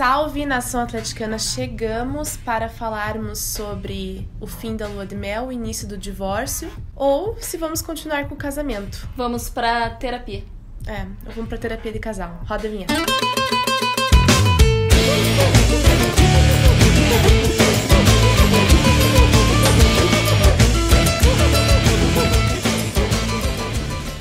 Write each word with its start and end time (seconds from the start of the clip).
Salve 0.00 0.46
nação 0.46 0.80
atleticana! 0.80 1.38
Chegamos 1.38 2.34
para 2.34 2.70
falarmos 2.70 3.38
sobre 3.38 4.26
o 4.40 4.46
fim 4.46 4.74
da 4.74 4.88
lua 4.88 5.04
de 5.04 5.14
mel, 5.14 5.48
o 5.48 5.52
início 5.52 5.86
do 5.86 5.98
divórcio, 5.98 6.72
ou 6.96 7.36
se 7.38 7.58
vamos 7.58 7.82
continuar 7.82 8.26
com 8.26 8.34
o 8.34 8.38
casamento. 8.38 9.06
Vamos 9.14 9.50
pra 9.50 9.90
terapia. 9.90 10.42
É, 10.86 11.04
vou 11.34 11.44
pra 11.44 11.58
terapia 11.58 11.92
de 11.92 11.98
casal. 11.98 12.40
Roda 12.48 12.66
a 12.66 12.70
vinheta. 12.70 12.94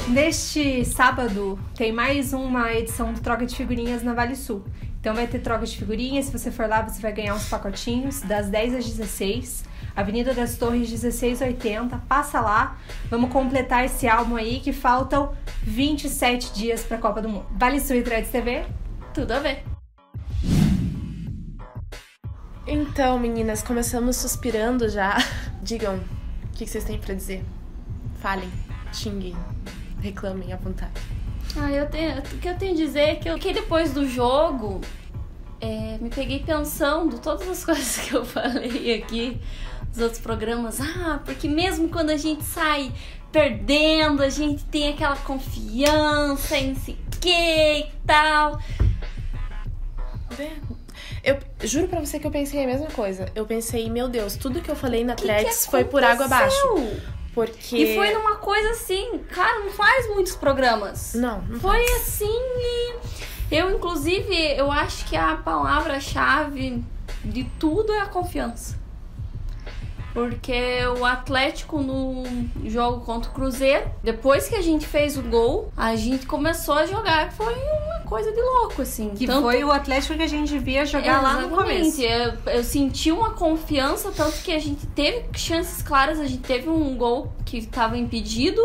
Neste 0.09 0.84
sábado 0.84 1.57
tem 1.73 1.93
mais 1.93 2.34
uma 2.34 2.73
edição 2.73 3.14
do 3.14 3.21
Troca 3.21 3.46
de 3.46 3.55
Figurinhas 3.55 4.04
na 4.04 4.14
Vale 4.14 4.36
Sul. 4.36 4.66
Então 5.00 5.16
vai 5.16 5.27
ter 5.27 5.39
troca 5.39 5.66
de 5.66 5.77
figurinhas, 5.77 6.25
se 6.25 6.31
você 6.31 6.52
for 6.52 6.68
lá 6.68 6.81
você 6.81 7.02
vai 7.02 7.13
ganhar 7.13 7.34
uns 7.34 7.48
pacotinhos 7.48 8.21
das 8.21 8.49
10 8.49 8.76
às 8.76 8.85
16. 8.85 9.63
Avenida 9.95 10.34
das 10.34 10.58
Torres 10.58 10.89
1680, 10.89 11.98
passa 12.08 12.39
lá. 12.39 12.77
Vamos 13.09 13.31
completar 13.31 13.85
esse 13.85 14.08
álbum 14.08 14.35
aí 14.35 14.59
que 14.59 14.72
faltam 14.72 15.34
27 15.63 16.53
dias 16.53 16.84
para 16.84 16.98
a 16.98 16.99
Copa 16.99 17.22
do 17.22 17.30
Mundo. 17.30 17.45
Vale 17.52 17.80
Sul 17.80 17.98
e 17.98 18.03
Threads 18.03 18.30
TV, 18.30 18.66
Tudo 19.13 19.31
a 19.31 19.39
ver. 19.39 19.63
Então, 22.67 23.17
meninas, 23.17 23.63
começamos 23.63 24.17
suspirando 24.17 24.88
já. 24.89 25.17
Digam 25.63 25.95
o 25.95 26.55
que 26.55 26.67
vocês 26.67 26.84
têm 26.84 27.00
pra 27.00 27.16
dizer. 27.16 27.44
Falem, 28.22 28.50
xinguem, 28.94 29.36
reclamem 30.02 30.53
à 30.53 30.58
vontade. 30.58 31.19
Ah, 31.58 31.71
eu 31.71 31.89
tenho, 31.89 32.20
o 32.20 32.21
que 32.21 32.48
eu 32.48 32.58
tenho 32.58 32.73
a 32.73 32.76
dizer 32.76 32.99
é 32.99 33.16
que, 33.16 33.30
eu, 33.30 33.38
que 33.38 33.53
depois 33.53 33.91
do 33.91 34.08
jogo 34.08 34.81
é, 35.59 35.98
me 35.99 36.09
peguei 36.09 36.39
pensando 36.39 37.20
todas 37.20 37.48
as 37.48 37.63
coisas 37.66 37.98
que 37.98 38.13
eu 38.13 38.25
falei 38.25 39.02
aqui 39.02 39.39
nos 39.89 40.00
outros 40.00 40.22
programas. 40.22 40.80
Ah, 40.80 41.20
porque 41.23 41.47
mesmo 41.47 41.89
quando 41.89 42.11
a 42.11 42.17
gente 42.17 42.44
sai 42.44 42.92
perdendo, 43.31 44.23
a 44.23 44.30
gente 44.30 44.64
tem 44.66 44.89
aquela 44.89 45.16
confiança 45.17 46.58
em 46.58 46.75
si 46.75 46.97
que 47.20 47.30
e 47.30 47.92
tal. 48.05 48.59
Eu 51.23 51.38
juro 51.67 51.88
pra 51.88 52.00
você 52.00 52.17
que 52.17 52.25
eu 52.25 52.31
pensei 52.31 52.64
a 52.64 52.67
mesma 52.67 52.88
coisa. 52.88 53.30
Eu 53.36 53.45
pensei, 53.45 53.89
meu 53.89 54.08
Deus, 54.08 54.36
tudo 54.36 54.61
que 54.61 54.70
eu 54.70 54.75
falei 54.75 55.03
na 55.03 55.16
Threads 55.16 55.66
foi 55.66 55.83
por 55.83 56.03
água 56.03 56.25
abaixo. 56.25 56.55
Porque. 57.40 57.78
E 57.78 57.95
foi 57.95 58.14
numa 58.14 58.36
coisa 58.36 58.72
assim, 58.72 59.20
cara, 59.30 59.59
não 59.59 59.72
faz 59.72 60.09
muitos 60.09 60.36
programas. 60.36 61.14
Não, 61.14 61.42
não 61.44 61.59
Foi 61.59 61.88
faz. 61.88 62.02
assim 62.02 62.28
e 62.28 62.95
eu, 63.50 63.72
inclusive, 63.72 64.36
eu 64.58 64.70
acho 64.70 65.06
que 65.06 65.16
a 65.16 65.38
palavra-chave 65.38 66.84
de 67.23 67.45
tudo 67.58 67.94
é 67.94 68.02
a 68.02 68.08
confiança. 68.08 68.78
Porque 70.14 70.86
o 71.00 71.06
Atlético 71.06 71.82
no 71.82 72.23
jogo 72.66 73.06
contra 73.06 73.32
o 73.32 73.34
Cruzeiro, 73.34 73.90
depois 74.04 74.50
que 74.50 74.56
a 74.56 74.62
gente 74.62 74.86
fez 74.86 75.17
o 75.17 75.22
gol, 75.22 75.72
a 75.78 75.95
gente 75.95 76.26
começou 76.26 76.76
a 76.76 76.86
jogar. 76.86 77.32
Foi 77.32 77.54
uma 77.54 77.98
coisa 78.09 78.31
de 78.31 78.41
louco, 78.41 78.81
assim. 78.81 79.11
que 79.11 79.25
Tanto- 79.27 79.41
foi 79.43 79.63
o 79.63 79.71
Atlético 79.71 80.15
que 80.15 80.23
a 80.23 80.27
gente 80.27 80.49
devia 80.52 80.85
jogar 80.85 81.21
lá 81.21 81.41
no 81.41 81.49
começo. 81.49 82.02
Eu, 82.02 82.33
eu 82.53 82.63
senti 82.63 83.11
uma 83.11 83.31
confiança, 83.31 84.11
tanto 84.11 84.41
que 84.41 84.52
a 84.52 84.59
gente 84.59 84.85
teve 84.88 85.25
chances 85.38 85.81
claras, 85.83 86.19
a 86.19 86.25
gente 86.25 86.41
teve 86.43 86.67
um 86.69 86.97
gol 86.97 87.31
que 87.45 87.57
estava 87.57 87.97
impedido. 87.97 88.61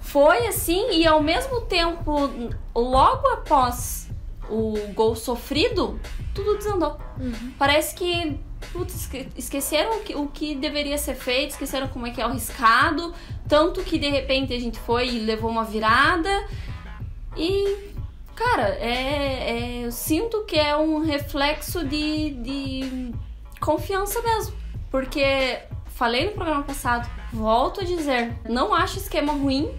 Foi 0.00 0.46
assim, 0.46 0.90
e 0.92 1.06
ao 1.06 1.22
mesmo 1.22 1.62
tempo, 1.62 2.30
logo 2.74 3.28
após 3.28 4.08
o 4.48 4.74
gol 4.94 5.16
sofrido, 5.16 5.98
tudo 6.34 6.56
desandou. 6.58 6.96
Parece 7.58 7.94
que 7.94 8.38
putz, 8.72 8.94
esque- 8.94 9.28
esqueceram 9.36 9.98
o 9.98 10.00
que, 10.02 10.14
o 10.14 10.26
que 10.28 10.54
deveria 10.54 10.96
ser 10.98 11.14
feito, 11.14 11.50
esqueceram 11.50 11.88
como 11.88 12.06
é 12.06 12.10
que 12.10 12.20
é 12.20 12.26
o 12.26 12.30
riscado. 12.32 13.12
Tanto 13.48 13.82
que 13.82 13.98
de 13.98 14.08
repente 14.08 14.52
a 14.54 14.58
gente 14.60 14.78
foi 14.78 15.08
e 15.08 15.18
levou 15.20 15.50
uma 15.50 15.64
virada. 15.64 16.46
E 17.36 17.94
Cara, 18.36 18.76
é, 18.78 19.80
é- 19.80 19.86
eu 19.86 19.90
sinto 19.90 20.44
que 20.44 20.56
é 20.56 20.76
um 20.76 21.00
reflexo 21.00 21.84
de, 21.84 22.30
de 22.32 23.12
confiança 23.60 24.20
mesmo. 24.22 24.54
Porque 24.90 25.58
falei 25.86 26.26
no 26.26 26.32
programa 26.32 26.62
passado, 26.62 27.08
volto 27.32 27.80
a 27.80 27.84
dizer, 27.84 28.32
não 28.48 28.72
acho 28.74 28.98
esquema 28.98 29.32
ruim, 29.32 29.70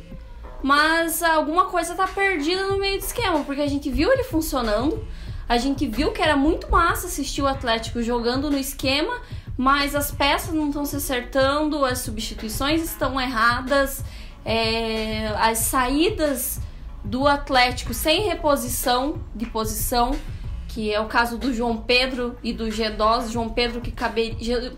mas 0.62 1.22
alguma 1.22 1.66
coisa 1.66 1.94
tá 1.94 2.08
perdida 2.08 2.68
no 2.68 2.78
meio 2.78 2.98
do 2.98 3.06
esquema, 3.06 3.44
porque 3.44 3.62
a 3.62 3.68
gente 3.68 3.90
viu 3.92 4.12
ele 4.12 4.24
funcionando, 4.24 5.06
a 5.48 5.58
gente 5.58 5.86
viu 5.86 6.12
que 6.12 6.22
era 6.22 6.36
muito 6.36 6.70
massa 6.72 7.06
assistir 7.08 7.44
o 7.44 7.48
Atlético 7.48 8.02
jogando 8.02 8.50
no 8.50 8.58
esquema, 8.58 9.22
mas 9.56 9.96
as 9.96 10.12
peças 10.12 10.54
não 10.54 10.68
estão 10.68 10.86
se 10.86 10.96
acertando, 10.96 11.86
as 11.86 12.00
substituições 12.00 12.84
estão 12.84 13.20
erradas, 13.22 14.04
é, 14.44 15.28
as 15.38 15.60
saídas 15.60 16.60
do 17.08 17.28
Atlético 17.28 17.94
sem 17.94 18.28
reposição 18.28 19.22
de 19.34 19.46
posição, 19.46 20.12
que 20.68 20.94
é 20.94 21.00
o 21.00 21.06
caso 21.06 21.38
do 21.38 21.54
João 21.54 21.78
Pedro 21.78 22.38
e 22.44 22.54
do 22.54 22.66
G2, 22.66 23.32
João 23.32 23.50
Pedro 23.50 23.82
que 23.82 23.92
caber, 23.92 24.36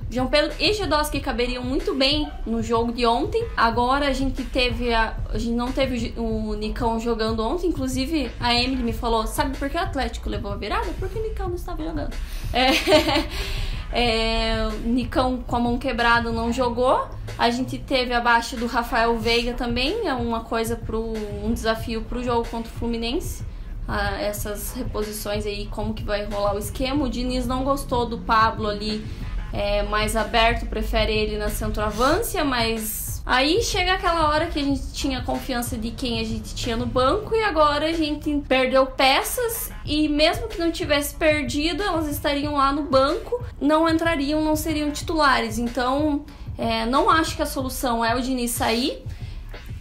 João 0.10 0.28
Pedro 0.28 0.56
e 0.60 0.72
G2 0.72 1.10
que 1.10 1.20
caberiam 1.20 1.64
muito 1.64 1.94
bem 1.94 2.32
no 2.46 2.62
jogo 2.64 2.94
de 2.94 3.06
ontem. 3.06 3.46
Agora 3.58 4.08
a 4.08 4.14
gente 4.14 4.44
teve 4.44 4.94
a, 4.94 5.18
a 5.34 5.38
gente 5.38 5.56
não 5.56 5.72
teve 5.72 6.14
o 6.16 6.54
Nicão 6.54 7.00
jogando 7.00 7.44
ontem, 7.44 7.68
inclusive 7.68 8.32
a 8.40 8.54
Emily 8.54 8.84
me 8.84 8.94
falou, 8.94 9.28
sabe 9.28 9.58
por 9.58 9.70
que 9.70 9.76
o 9.76 9.82
Atlético 9.82 10.30
levou 10.30 10.52
a 10.52 10.56
virada? 10.56 10.88
Porque 11.00 11.18
o 11.18 11.24
Nicão 11.24 11.50
não 11.50 11.56
estava 11.56 11.84
jogando. 11.84 12.16
É, 12.54 12.70
é, 13.92 14.68
o 14.68 14.88
Nicão 14.88 15.44
com 15.46 15.56
a 15.56 15.60
mão 15.60 15.78
quebrada 15.78 16.32
não 16.32 16.52
jogou. 16.54 17.08
A 17.38 17.50
gente 17.50 17.78
teve 17.78 18.14
abaixo 18.14 18.56
do 18.56 18.68
Rafael 18.68 19.18
Veiga 19.18 19.54
também, 19.54 20.08
é 20.08 20.14
uma 20.14 20.42
coisa 20.42 20.76
pro 20.76 21.14
um 21.44 21.54
desafio 21.54 22.02
pro 22.04 22.24
jogo 22.24 22.48
contra 22.50 22.72
o 22.72 22.76
Fluminense. 22.76 23.44
Ah, 23.88 24.22
essas 24.22 24.74
reposições 24.74 25.48
aí, 25.48 25.66
como 25.72 25.96
que 25.96 26.04
vai 26.04 26.26
rolar 26.26 26.54
o 26.54 26.60
esquema. 26.60 27.06
O 27.06 27.10
Diniz 27.10 27.48
não 27.48 27.64
gostou 27.64 28.06
do 28.06 28.20
Pablo 28.20 28.68
ali 28.68 29.04
é, 29.52 29.82
mais 29.82 30.16
aberto, 30.16 30.68
prefere 30.68 31.12
ele 31.12 31.38
na 31.40 31.50
centroavância, 31.50 32.44
mas 32.46 33.09
aí 33.30 33.62
chega 33.62 33.94
aquela 33.94 34.28
hora 34.28 34.48
que 34.48 34.58
a 34.58 34.64
gente 34.64 34.92
tinha 34.92 35.22
confiança 35.22 35.78
de 35.78 35.92
quem 35.92 36.20
a 36.20 36.24
gente 36.24 36.56
tinha 36.56 36.76
no 36.76 36.88
banco 36.88 37.36
e 37.36 37.44
agora 37.44 37.86
a 37.86 37.94
gente 37.94 38.44
perdeu 38.48 38.88
peças 38.88 39.72
e 39.86 40.10
mesmo 40.10 40.48
que 40.48 40.58
não 40.58 40.72
tivesse 40.72 41.14
perdido, 41.14 41.84
elas 41.84 42.08
estariam 42.08 42.56
lá 42.56 42.74
no 42.74 42.82
banco, 42.82 43.44
não 43.62 43.88
entrariam, 43.88 44.44
não 44.44 44.56
seriam 44.56 44.90
titulares. 44.90 45.60
Então, 45.60 46.26
é, 46.58 46.88
não 46.88 47.08
acho 47.08 47.36
que 47.36 47.42
a 47.44 47.46
solução 47.46 48.04
é 48.04 48.16
o 48.16 48.22
Diniz 48.22 48.52
sair. 48.52 49.06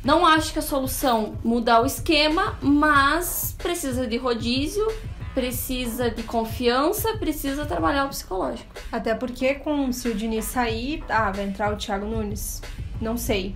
Não 0.04 0.26
acho 0.26 0.52
que 0.52 0.58
a 0.58 0.62
solução 0.62 1.38
mudar 1.42 1.80
o 1.80 1.86
esquema, 1.86 2.56
mas 2.62 3.56
precisa 3.58 4.06
de 4.06 4.16
rodízio, 4.16 4.86
precisa 5.34 6.10
de 6.10 6.22
confiança, 6.22 7.16
precisa 7.16 7.64
trabalhar 7.64 8.04
o 8.04 8.08
psicológico. 8.08 8.74
Até 8.92 9.14
porque 9.14 9.54
com 9.54 9.90
se 9.92 10.08
o 10.08 10.14
Diniz 10.14 10.44
sair, 10.44 11.02
ah, 11.08 11.30
vai 11.32 11.44
entrar 11.44 11.72
o 11.72 11.76
Thiago 11.76 12.06
Nunes. 12.06 12.62
Não 13.00 13.16
sei. 13.16 13.54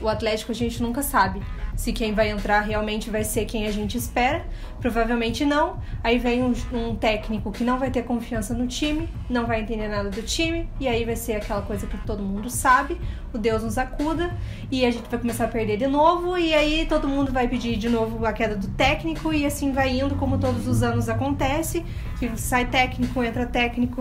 O 0.00 0.08
Atlético 0.08 0.52
a 0.52 0.54
gente 0.54 0.82
nunca 0.82 1.02
sabe 1.02 1.42
se 1.76 1.92
quem 1.92 2.14
vai 2.14 2.30
entrar 2.30 2.60
realmente 2.60 3.10
vai 3.10 3.22
ser 3.22 3.44
quem 3.44 3.66
a 3.66 3.70
gente 3.70 3.98
espera. 3.98 4.46
Provavelmente 4.80 5.44
não. 5.44 5.78
Aí 6.02 6.18
vem 6.18 6.42
um, 6.42 6.54
um 6.72 6.96
técnico 6.96 7.52
que 7.52 7.62
não 7.62 7.78
vai 7.78 7.90
ter 7.90 8.02
confiança 8.04 8.54
no 8.54 8.66
time, 8.66 9.08
não 9.28 9.46
vai 9.46 9.60
entender 9.60 9.88
nada 9.88 10.08
do 10.08 10.22
time, 10.22 10.68
e 10.80 10.88
aí 10.88 11.04
vai 11.04 11.16
ser 11.16 11.34
aquela 11.34 11.60
coisa 11.60 11.86
que 11.86 11.98
todo 12.06 12.22
mundo 12.22 12.48
sabe, 12.48 12.98
o 13.34 13.38
Deus 13.38 13.62
nos 13.62 13.76
acuda, 13.76 14.34
e 14.70 14.86
a 14.86 14.90
gente 14.90 15.08
vai 15.10 15.18
começar 15.18 15.44
a 15.44 15.48
perder 15.48 15.76
de 15.76 15.86
novo, 15.86 16.38
e 16.38 16.54
aí 16.54 16.86
todo 16.86 17.08
mundo 17.08 17.32
vai 17.32 17.48
pedir 17.48 17.76
de 17.76 17.88
novo 17.88 18.24
a 18.24 18.32
queda 18.32 18.56
do 18.56 18.68
técnico, 18.68 19.32
e 19.32 19.44
assim 19.44 19.72
vai 19.72 19.98
indo, 19.98 20.14
como 20.14 20.38
todos 20.38 20.66
os 20.66 20.82
anos 20.82 21.08
acontece, 21.08 21.84
que 22.18 22.30
sai 22.38 22.66
técnico, 22.66 23.22
entra 23.22 23.44
técnico, 23.44 24.00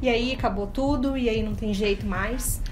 e 0.00 0.08
aí 0.08 0.34
acabou 0.34 0.66
tudo, 0.66 1.16
e 1.16 1.28
aí 1.28 1.42
não 1.42 1.54
tem 1.54 1.74
jeito 1.74 2.06
mais. 2.06 2.62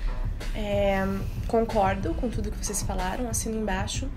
É, 0.54 1.06
concordo 1.46 2.14
com 2.14 2.28
tudo 2.28 2.50
que 2.50 2.64
vocês 2.64 2.82
falaram, 2.82 3.28
assino 3.28 3.58
embaixo. 3.58 4.08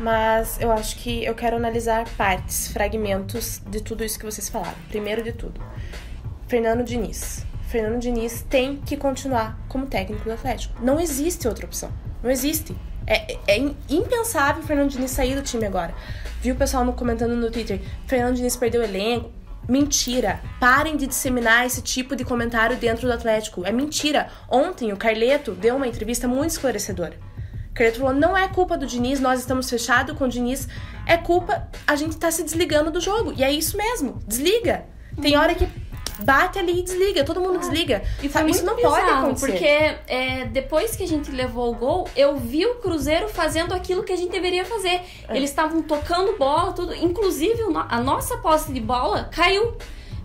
Mas 0.00 0.60
eu 0.60 0.70
acho 0.70 0.96
que 0.96 1.24
eu 1.24 1.34
quero 1.34 1.56
analisar 1.56 2.08
partes, 2.16 2.68
fragmentos 2.68 3.60
de 3.66 3.80
tudo 3.80 4.04
isso 4.04 4.18
que 4.18 4.24
vocês 4.24 4.48
falaram. 4.48 4.76
Primeiro 4.88 5.22
de 5.22 5.32
tudo, 5.32 5.60
Fernando 6.46 6.84
Diniz. 6.84 7.44
Fernando 7.68 8.00
Diniz 8.00 8.42
tem 8.48 8.76
que 8.76 8.96
continuar 8.96 9.58
como 9.68 9.86
técnico 9.86 10.24
do 10.24 10.32
Atlético. 10.32 10.82
Não 10.82 10.98
existe 11.00 11.46
outra 11.46 11.66
opção. 11.66 11.90
Não 12.22 12.30
existe. 12.30 12.74
É, 13.06 13.36
é 13.46 13.58
impensável 13.88 14.62
o 14.62 14.66
Fernando 14.66 14.90
Diniz 14.90 15.10
sair 15.10 15.34
do 15.34 15.42
time 15.42 15.66
agora. 15.66 15.94
Viu 16.40 16.54
o 16.54 16.58
pessoal 16.58 16.90
comentando 16.92 17.34
no 17.34 17.50
Twitter: 17.50 17.80
Fernando 18.06 18.36
Diniz 18.36 18.56
perdeu 18.56 18.80
o 18.80 18.84
elenco. 18.84 19.30
Mentira. 19.68 20.40
Parem 20.58 20.96
de 20.96 21.06
disseminar 21.06 21.66
esse 21.66 21.82
tipo 21.82 22.16
de 22.16 22.24
comentário 22.24 22.76
dentro 22.78 23.06
do 23.06 23.12
Atlético. 23.12 23.66
É 23.66 23.70
mentira. 23.70 24.30
Ontem 24.48 24.92
o 24.92 24.96
Carleto 24.96 25.52
deu 25.52 25.76
uma 25.76 25.86
entrevista 25.86 26.26
muito 26.26 26.52
esclarecedora. 26.52 27.18
O 27.70 27.74
Carleto 27.74 27.98
falou: 27.98 28.14
não 28.14 28.36
é 28.36 28.48
culpa 28.48 28.78
do 28.78 28.86
Diniz, 28.86 29.20
nós 29.20 29.40
estamos 29.40 29.68
fechados 29.68 30.16
com 30.16 30.24
o 30.24 30.28
Diniz. 30.28 30.66
É 31.06 31.18
culpa, 31.18 31.68
a 31.86 31.94
gente 31.96 32.16
tá 32.16 32.30
se 32.30 32.42
desligando 32.42 32.90
do 32.90 33.00
jogo. 33.00 33.34
E 33.36 33.44
é 33.44 33.52
isso 33.52 33.76
mesmo. 33.76 34.18
Desliga. 34.26 34.86
Tem 35.20 35.36
hora 35.36 35.54
que 35.54 35.68
bate 36.18 36.58
ali 36.58 36.80
e 36.80 36.82
desliga, 36.82 37.24
todo 37.24 37.40
mundo 37.40 37.58
desliga. 37.58 38.02
E 38.22 38.28
Sabe, 38.28 38.50
isso 38.50 38.64
não 38.64 38.76
pode 38.76 39.10
acontecer. 39.10 39.46
Porque 39.46 39.96
é, 40.06 40.44
depois 40.46 40.96
que 40.96 41.04
a 41.04 41.08
gente 41.08 41.30
levou 41.30 41.70
o 41.72 41.74
gol, 41.74 42.08
eu 42.16 42.36
vi 42.36 42.66
o 42.66 42.76
Cruzeiro 42.76 43.28
fazendo 43.28 43.72
aquilo 43.74 44.02
que 44.02 44.12
a 44.12 44.16
gente 44.16 44.30
deveria 44.30 44.64
fazer. 44.64 45.00
É. 45.28 45.36
Eles 45.36 45.50
estavam 45.50 45.82
tocando 45.82 46.36
bola, 46.36 46.72
tudo. 46.72 46.94
Inclusive, 46.94 47.62
a 47.88 48.00
nossa 48.00 48.36
posse 48.38 48.72
de 48.72 48.80
bola 48.80 49.28
caiu. 49.32 49.74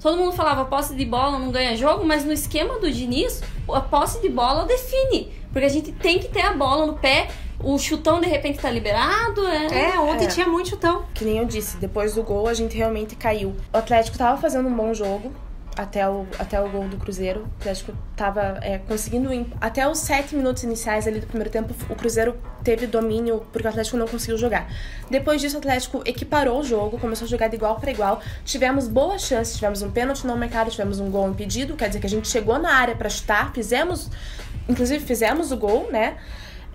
Todo 0.01 0.17
mundo 0.17 0.33
falava 0.33 0.65
posse 0.65 0.93
de 0.95 1.05
bola 1.05 1.39
não 1.39 1.49
ganha 1.49 1.77
jogo, 1.77 2.05
mas 2.05 2.25
no 2.25 2.33
esquema 2.33 2.77
do 2.77 2.91
Diniz, 2.91 3.41
a 3.69 3.79
posse 3.79 4.21
de 4.21 4.27
bola 4.27 4.65
define. 4.65 5.31
Porque 5.51 5.65
a 5.65 5.69
gente 5.69 5.91
tem 5.93 6.19
que 6.19 6.27
ter 6.27 6.41
a 6.41 6.51
bola 6.51 6.85
no 6.85 6.95
pé, 6.95 7.29
o 7.63 7.77
chutão 7.77 8.19
de 8.19 8.27
repente 8.27 8.59
tá 8.59 8.69
liberado. 8.69 9.47
É, 9.47 9.91
É, 9.93 9.99
ontem 9.99 10.25
É. 10.25 10.27
tinha 10.27 10.45
muito 10.45 10.69
chutão. 10.69 11.05
Que 11.13 11.23
nem 11.23 11.37
eu 11.37 11.45
disse, 11.45 11.77
depois 11.77 12.15
do 12.15 12.23
gol 12.23 12.47
a 12.47 12.53
gente 12.53 12.75
realmente 12.75 13.15
caiu. 13.15 13.55
O 13.71 13.77
Atlético 13.77 14.17
tava 14.17 14.35
fazendo 14.41 14.67
um 14.67 14.75
bom 14.75 14.93
jogo 14.93 15.31
até 15.75 16.07
o, 16.07 16.25
até 16.37 16.61
o 16.61 16.69
gol 16.69 16.87
do 16.87 16.97
Cruzeiro. 16.97 17.41
O 17.41 17.45
Atlético 17.59 17.93
tava 18.15 18.59
é, 18.61 18.77
conseguindo. 18.77 19.29
Até 19.59 19.87
os 19.87 19.99
sete 19.99 20.35
minutos 20.35 20.63
iniciais 20.63 21.07
ali 21.07 21.19
do 21.19 21.27
primeiro 21.27 21.49
tempo, 21.49 21.73
o 21.89 21.95
Cruzeiro 21.95 22.37
teve 22.63 22.87
domínio 22.87 23.45
porque 23.51 23.67
o 23.67 23.69
Atlético 23.69 23.97
não 23.97 24.07
conseguiu 24.07 24.37
jogar. 24.37 24.67
Depois 25.09 25.41
disso, 25.41 25.55
o 25.55 25.59
Atlético 25.59 26.01
equiparou 26.05 26.59
o 26.59 26.63
jogo, 26.63 26.99
começou 26.99 27.25
a 27.25 27.29
jogar 27.29 27.47
de 27.47 27.55
igual 27.55 27.79
para 27.79 27.91
igual. 27.91 28.21
Tivemos 28.45 28.87
boas 28.87 29.23
chances, 29.23 29.55
tivemos 29.55 29.81
um 29.81 29.91
pênalti 29.91 30.25
não 30.25 30.37
marcado, 30.37 30.69
tivemos 30.69 30.99
um 30.99 31.09
gol 31.09 31.29
impedido, 31.29 31.75
quer 31.75 31.87
dizer 31.87 31.99
que 31.99 32.07
a 32.07 32.09
gente 32.09 32.27
chegou 32.27 32.59
na 32.59 32.73
área 32.73 32.95
para 32.95 33.09
chutar, 33.09 33.53
fizemos. 33.53 34.09
Inclusive 34.67 35.03
fizemos 35.03 35.51
o 35.51 35.57
gol, 35.57 35.89
né? 35.91 36.17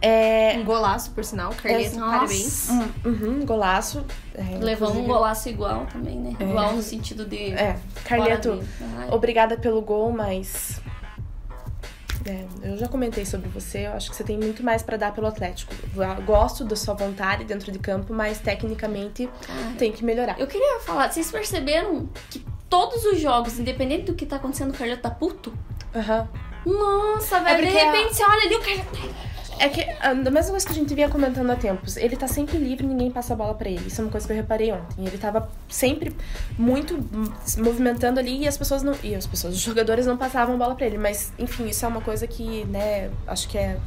É, 0.00 0.55
Um 0.59 0.65
golaço, 0.65 1.11
por 1.11 1.25
sinal. 1.25 1.53
Carleto, 1.61 1.99
Nossa. 1.99 2.12
parabéns. 2.19 2.69
uhum, 3.05 3.45
golaço. 3.45 4.05
É, 4.35 4.43
Levamos 4.59 4.97
um 4.97 5.00
inclusive- 5.00 5.06
golaço 5.06 5.49
igual 5.49 5.87
também, 5.87 6.17
né? 6.19 6.37
Igual 6.39 6.75
no 6.75 6.83
sentido 6.83 7.25
de. 7.25 7.53
É, 7.53 7.77
Carleto, 8.05 8.62
obrigada 9.11 9.56
pelo 9.56 9.83
gol, 9.83 10.12
mas. 10.12 10.81
é, 12.25 12.45
eu 12.62 12.77
já 12.77 12.87
comentei 12.89 13.25
sobre 13.25 13.49
você, 13.49 13.87
eu 13.87 13.93
acho 13.93 14.11
que 14.11 14.17
você 14.17 14.23
tem 14.23 14.37
muito 14.37 14.62
mais 14.62 14.83
pra 14.83 14.97
dar 14.97 15.12
pelo 15.12 15.27
Atlético. 15.27 15.73
Eu 15.97 16.23
gosto 16.23 16.65
da 16.65 16.77
sua 16.77 16.95
vontade 16.95 17.43
dentro 17.45 17.73
de 17.73 17.79
campo, 17.79 18.12
mas 18.12 18.39
tecnicamente 18.39 19.29
tem 19.79 19.91
que 19.91 20.05
melhorar. 20.05 20.39
Eu 20.39 20.47
queria 20.47 20.79
falar, 20.81 21.11
vocês 21.11 21.31
perceberam 21.31 22.09
que 22.31 22.45
todos 22.69 23.05
os 23.05 23.19
jogos, 23.21 23.59
independente 23.59 24.05
do 24.05 24.15
que 24.15 24.27
tá 24.27 24.37
acontecendo, 24.37 24.71
o 24.73 24.77
Carleto 24.79 25.03
tá 25.03 25.11
puto? 25.11 25.53
Aham. 25.95 26.29
Nossa, 26.67 27.41
velho, 27.41 27.67
de 27.67 27.79
a- 27.79 27.85
repente 27.93 28.15
você 28.15 28.23
olha 28.25 28.43
ali, 28.45 28.55
o 28.56 28.61
Carleto. 28.61 29.28
É 29.61 29.69
que 29.69 29.83
a 30.01 30.15
da 30.15 30.31
mesma 30.31 30.53
coisa 30.53 30.65
que 30.67 30.73
a 30.73 30.75
gente 30.75 30.95
vinha 30.95 31.09
comentando 31.09 31.51
há 31.51 31.57
tempos, 31.57 31.97
ele 31.97 32.17
tá 32.17 32.29
sempre 32.29 32.57
livre 32.59 32.87
ninguém 32.87 33.11
passa 33.11 33.33
a 33.35 33.37
bola 33.37 33.55
pra 33.55 33.69
ele. 33.69 33.87
Isso 33.89 34.01
é 34.01 34.05
uma 34.05 34.11
coisa 34.11 34.25
que 34.27 34.33
eu 34.33 34.37
reparei 34.37 34.71
ontem. 34.73 35.05
Ele 35.05 35.19
tava 35.19 35.49
sempre 35.69 36.15
muito 36.57 36.97
se 37.45 37.61
movimentando 37.61 38.21
ali 38.21 38.43
e 38.43 38.49
as 38.49 38.57
pessoas 38.57 38.83
não. 38.85 38.95
E 39.03 39.15
as 39.17 39.27
pessoas, 39.27 39.55
os 39.55 39.61
jogadores 39.61 40.07
não 40.07 40.17
passavam 40.17 40.55
a 40.55 40.59
bola 40.59 40.75
pra 40.77 40.87
ele. 40.87 40.97
Mas, 40.97 41.33
enfim, 41.39 41.67
isso 41.67 41.85
é 41.85 41.89
uma 41.89 42.01
coisa 42.01 42.27
que, 42.27 42.65
né, 42.67 43.11
acho 43.27 43.49
que 43.49 43.59
é 43.59 43.79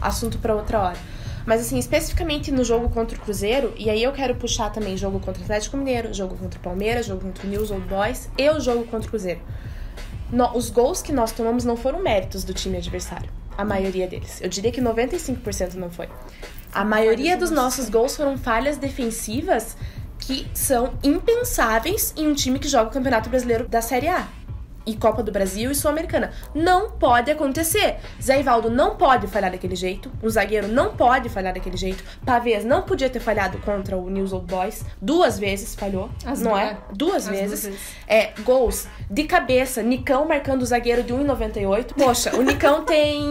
assunto 0.00 0.38
pra 0.38 0.54
outra 0.54 0.80
hora. 0.80 0.96
Mas 1.46 1.60
assim, 1.60 1.78
especificamente 1.78 2.50
no 2.50 2.64
jogo 2.64 2.88
contra 2.88 3.16
o 3.16 3.20
Cruzeiro, 3.20 3.72
e 3.76 3.90
aí 3.90 4.02
eu 4.02 4.12
quero 4.12 4.34
puxar 4.34 4.70
também 4.70 4.96
jogo 4.96 5.20
contra 5.20 5.40
o 5.40 5.44
Atlético 5.44 5.76
Mineiro, 5.76 6.12
jogo 6.12 6.36
contra 6.36 6.58
o 6.58 6.62
Palmeiras, 6.62 7.06
jogo 7.06 7.20
contra 7.20 7.46
o 7.46 7.50
News 7.50 7.70
Old 7.70 7.86
Boys 7.86 8.30
e 8.38 8.48
o 8.50 8.58
jogo 8.58 8.84
contra 8.84 9.06
o 9.06 9.10
Cruzeiro. 9.10 9.40
No- 10.32 10.56
os 10.56 10.70
gols 10.70 11.02
que 11.02 11.12
nós 11.12 11.32
tomamos 11.32 11.64
não 11.64 11.76
foram 11.76 12.02
méritos 12.02 12.44
do 12.44 12.54
time 12.54 12.78
adversário. 12.78 13.28
A 13.56 13.64
maioria 13.64 14.06
deles. 14.06 14.40
Eu 14.40 14.48
diria 14.48 14.72
que 14.72 14.80
95% 14.80 15.74
não 15.74 15.90
foi. 15.90 16.08
A 16.72 16.84
maioria 16.84 17.36
dos 17.36 17.50
nossos 17.50 17.88
gols 17.88 18.16
foram 18.16 18.36
falhas 18.36 18.76
defensivas 18.76 19.76
que 20.18 20.46
são 20.54 20.94
impensáveis 21.02 22.12
em 22.16 22.26
um 22.26 22.34
time 22.34 22.58
que 22.58 22.68
joga 22.68 22.90
o 22.90 22.92
Campeonato 22.92 23.28
Brasileiro 23.28 23.68
da 23.68 23.80
Série 23.80 24.08
A. 24.08 24.26
E 24.86 24.94
Copa 24.94 25.22
do 25.22 25.32
Brasil 25.32 25.70
e 25.70 25.74
Sul-Americana. 25.74 26.32
Não 26.54 26.90
pode 26.90 27.30
acontecer. 27.30 27.96
Zé 28.22 28.40
Ivaldo 28.40 28.68
não 28.70 28.96
pode 28.96 29.26
falhar 29.26 29.50
daquele 29.50 29.74
jeito. 29.76 30.10
O 30.22 30.28
zagueiro 30.28 30.68
não 30.68 30.94
pode 30.94 31.28
falhar 31.28 31.54
daquele 31.54 31.76
jeito. 31.76 32.04
Pavês 32.24 32.64
não 32.64 32.82
podia 32.82 33.08
ter 33.08 33.20
falhado 33.20 33.58
contra 33.58 33.96
o 33.96 34.10
News 34.10 34.32
Old 34.32 34.46
Boys. 34.46 34.84
Duas 35.00 35.38
vezes 35.38 35.74
falhou. 35.74 36.10
As 36.26 36.40
não 36.42 36.50
duas- 36.52 36.62
é? 36.62 36.76
Duas 36.92 37.14
as 37.16 37.28
vezes. 37.28 37.48
duas 37.62 37.64
vezes. 37.64 37.80
É, 38.06 38.32
gols 38.42 38.86
de 39.10 39.24
cabeça, 39.24 39.82
Nicão 39.82 40.26
marcando 40.26 40.62
o 40.62 40.66
zagueiro 40.66 41.02
de 41.02 41.12
1,98. 41.14 41.94
Poxa, 41.94 42.36
o 42.36 42.42
Nicão 42.42 42.84
tem. 42.86 43.22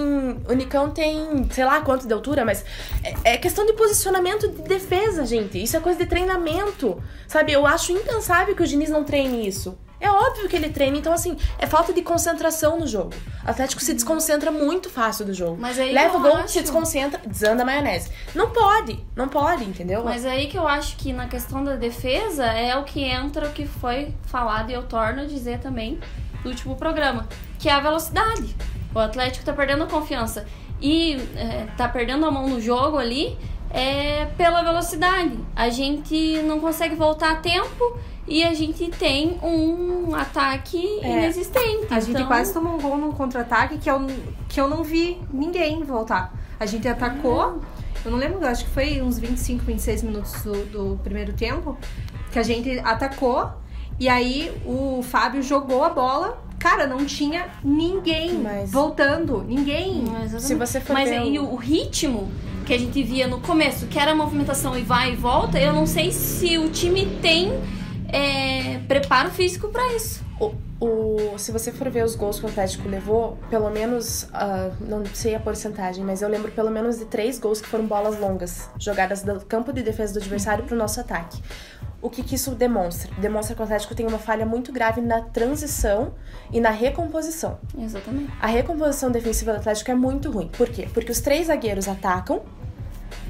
O 0.49 0.53
Nicão 0.53 0.89
tem, 0.89 1.47
sei 1.51 1.65
lá 1.65 1.81
quanto 1.81 2.07
de 2.07 2.13
altura, 2.13 2.43
mas 2.43 2.65
é, 3.03 3.33
é 3.33 3.37
questão 3.37 3.65
de 3.65 3.73
posicionamento 3.73 4.47
de 4.47 4.61
defesa, 4.63 5.25
gente. 5.25 5.61
Isso 5.61 5.77
é 5.77 5.79
coisa 5.79 5.99
de 5.99 6.05
treinamento. 6.07 7.01
Sabe? 7.27 7.51
Eu 7.51 7.65
acho 7.65 7.91
impensável 7.91 8.55
que 8.55 8.63
o 8.63 8.67
Diniz 8.67 8.89
não 8.89 9.03
treine 9.03 9.47
isso. 9.47 9.77
É 10.05 10.11
óbvio 10.11 10.49
que 10.49 10.55
ele 10.55 10.69
treina, 10.69 10.97
então 10.97 11.13
assim, 11.13 11.37
é 11.57 11.65
falta 11.65 11.93
de 11.93 12.01
concentração 12.01 12.77
no 12.77 12.85
jogo. 12.85 13.11
O 13.45 13.49
Atlético 13.49 13.81
se 13.81 13.93
desconcentra 13.93 14.51
muito 14.51 14.89
fácil 14.89 15.25
do 15.25 15.33
jogo. 15.33 15.57
Mas 15.59 15.79
aí 15.79 15.93
Leva 15.93 16.17
o 16.17 16.21
gol, 16.21 16.35
acho- 16.37 16.49
se 16.49 16.61
desconcentra, 16.61 17.21
desanda 17.25 17.63
a 17.63 17.65
maionese. 17.65 18.11
Não 18.35 18.49
pode, 18.49 18.99
não 19.15 19.29
pode, 19.29 19.63
entendeu? 19.63 20.03
Mas 20.03 20.25
aí 20.25 20.47
que 20.47 20.57
eu 20.57 20.67
acho 20.67 20.97
que 20.97 21.13
na 21.13 21.27
questão 21.27 21.63
da 21.63 21.75
defesa 21.75 22.45
é 22.45 22.75
o 22.75 22.83
que 22.83 23.01
entra 23.03 23.47
o 23.47 23.51
que 23.51 23.65
foi 23.65 24.13
falado 24.23 24.69
e 24.69 24.73
eu 24.73 24.83
torno 24.83 25.21
a 25.21 25.25
dizer 25.25 25.59
também 25.59 25.97
no 26.43 26.49
último 26.51 26.75
programa, 26.75 27.27
que 27.57 27.69
é 27.69 27.71
a 27.71 27.79
velocidade. 27.79 28.53
O 28.93 28.99
Atlético 28.99 29.45
tá 29.45 29.53
perdendo 29.53 29.85
a 29.85 29.87
confiança 29.87 30.45
e 30.81 31.15
é, 31.37 31.65
tá 31.77 31.87
perdendo 31.87 32.25
a 32.25 32.31
mão 32.31 32.47
no 32.49 32.59
jogo 32.59 32.97
ali 32.97 33.37
é 33.73 34.25
pela 34.37 34.61
velocidade. 34.63 35.37
A 35.55 35.69
gente 35.69 36.41
não 36.43 36.59
consegue 36.59 36.95
voltar 36.95 37.31
a 37.31 37.35
tempo 37.37 37.97
e 38.27 38.43
a 38.43 38.53
gente 38.53 38.89
tem 38.91 39.37
um 39.43 40.13
ataque 40.15 40.99
É. 41.01 41.17
inexistente. 41.17 41.87
A 41.89 41.99
gente 41.99 42.11
Então, 42.11 42.27
quase 42.27 42.53
tomou 42.53 42.75
um 42.75 42.79
gol 42.79 42.97
num 42.97 43.11
contra-ataque 43.11 43.79
que 43.79 43.89
eu, 43.89 44.05
que 44.47 44.61
eu 44.61 44.69
não 44.69 44.83
vi 44.83 45.19
ninguém 45.33 45.83
voltar. 45.83 46.31
A 46.59 46.65
gente 46.65 46.87
atacou, 46.87 47.59
eu 48.05 48.11
não 48.11 48.17
lembro, 48.17 48.45
acho 48.47 48.65
que 48.65 48.71
foi 48.71 49.01
uns 49.01 49.17
25, 49.17 49.65
26 49.65 50.03
minutos 50.03 50.41
do, 50.43 50.53
do 50.65 50.99
primeiro 51.03 51.33
tempo, 51.33 51.75
que 52.31 52.37
a 52.39 52.43
gente 52.43 52.79
atacou 52.79 53.49
e 53.99 54.07
aí 54.07 54.51
o 54.65 55.01
Fábio 55.03 55.41
jogou 55.41 55.83
a 55.83 55.89
bola. 55.89 56.37
Cara, 56.63 56.87
não 56.87 57.05
tinha 57.05 57.47
ninguém 57.63 58.35
Mas- 58.41 58.71
voltando, 58.71 59.43
ninguém. 59.43 59.95
Não, 60.01 60.15
exatamente. 60.23 60.43
Se 60.43 60.55
você 60.55 60.79
for 60.79 60.93
Mas 60.93 61.11
aí 61.11 61.37
o- 61.37 61.51
o... 61.51 61.55
ritmo 61.57 62.31
que 62.65 62.73
a 62.73 62.79
gente 62.79 63.03
via 63.03 63.27
no 63.27 63.41
começo, 63.41 63.85
que 63.87 63.99
era 63.99 64.15
movimentação 64.15 64.77
e 64.77 64.81
vai 64.81 65.11
e 65.11 65.15
volta, 65.17 65.59
eu 65.59 65.73
não 65.73 65.85
sei 65.85 66.13
se 66.13 66.57
o 66.57 66.69
time 66.69 67.05
tem 67.21 67.51
é, 68.07 68.79
preparo 68.87 69.29
físico 69.29 69.67
pra 69.67 69.85
isso. 69.93 70.23
O, 70.39 70.53
o- 70.79 71.37
se 71.37 71.51
você 71.51 71.71
for 71.71 71.89
ver 71.89 72.03
os 72.05 72.15
gols 72.15 72.39
que 72.39 72.45
o 72.45 72.49
Atlético 72.49 72.87
levou, 72.87 73.37
pelo 73.49 73.69
menos, 73.69 74.27
ah, 74.33 74.71
não 74.81 75.03
sei 75.13 75.35
a 75.35 75.39
porcentagem, 75.39 76.03
mas 76.05 76.21
eu 76.21 76.29
lembro 76.29 76.51
pelo 76.51 76.69
menos 76.71 76.97
de 76.97 77.05
três 77.05 77.39
gols 77.39 77.59
que 77.59 77.67
foram 77.67 77.85
bolas 77.85 78.19
longas, 78.19 78.69
jogadas 78.79 79.21
do 79.23 79.39
campo 79.41 79.73
de 79.73 79.81
defesa 79.83 80.13
do 80.13 80.19
adversário 80.19 80.63
pro 80.63 80.75
nosso 80.77 80.99
ataque. 80.99 81.41
O 82.03 82.09
que, 82.09 82.21
que 82.21 82.35
isso 82.35 82.51
demonstra? 82.51 83.09
Demonstra 83.17 83.55
que 83.55 83.61
o 83.61 83.63
Atlético 83.63 83.95
tem 83.95 84.05
uma 84.05 84.19
falha 84.19 84.45
muito 84.45 84.73
grave 84.73 84.99
na 84.99 85.21
transição 85.21 86.13
e 86.51 86.59
na 86.59 86.69
recomposição. 86.69 87.57
Exatamente. 87.79 88.29
A 88.41 88.47
recomposição 88.47 89.09
defensiva 89.09 89.53
do 89.53 89.59
Atlético 89.59 89.89
é 89.89 89.95
muito 89.95 90.29
ruim. 90.29 90.49
Por 90.49 90.67
quê? 90.67 90.85
Porque 90.93 91.09
os 91.09 91.21
três 91.21 91.47
zagueiros 91.47 91.87
atacam 91.87 92.41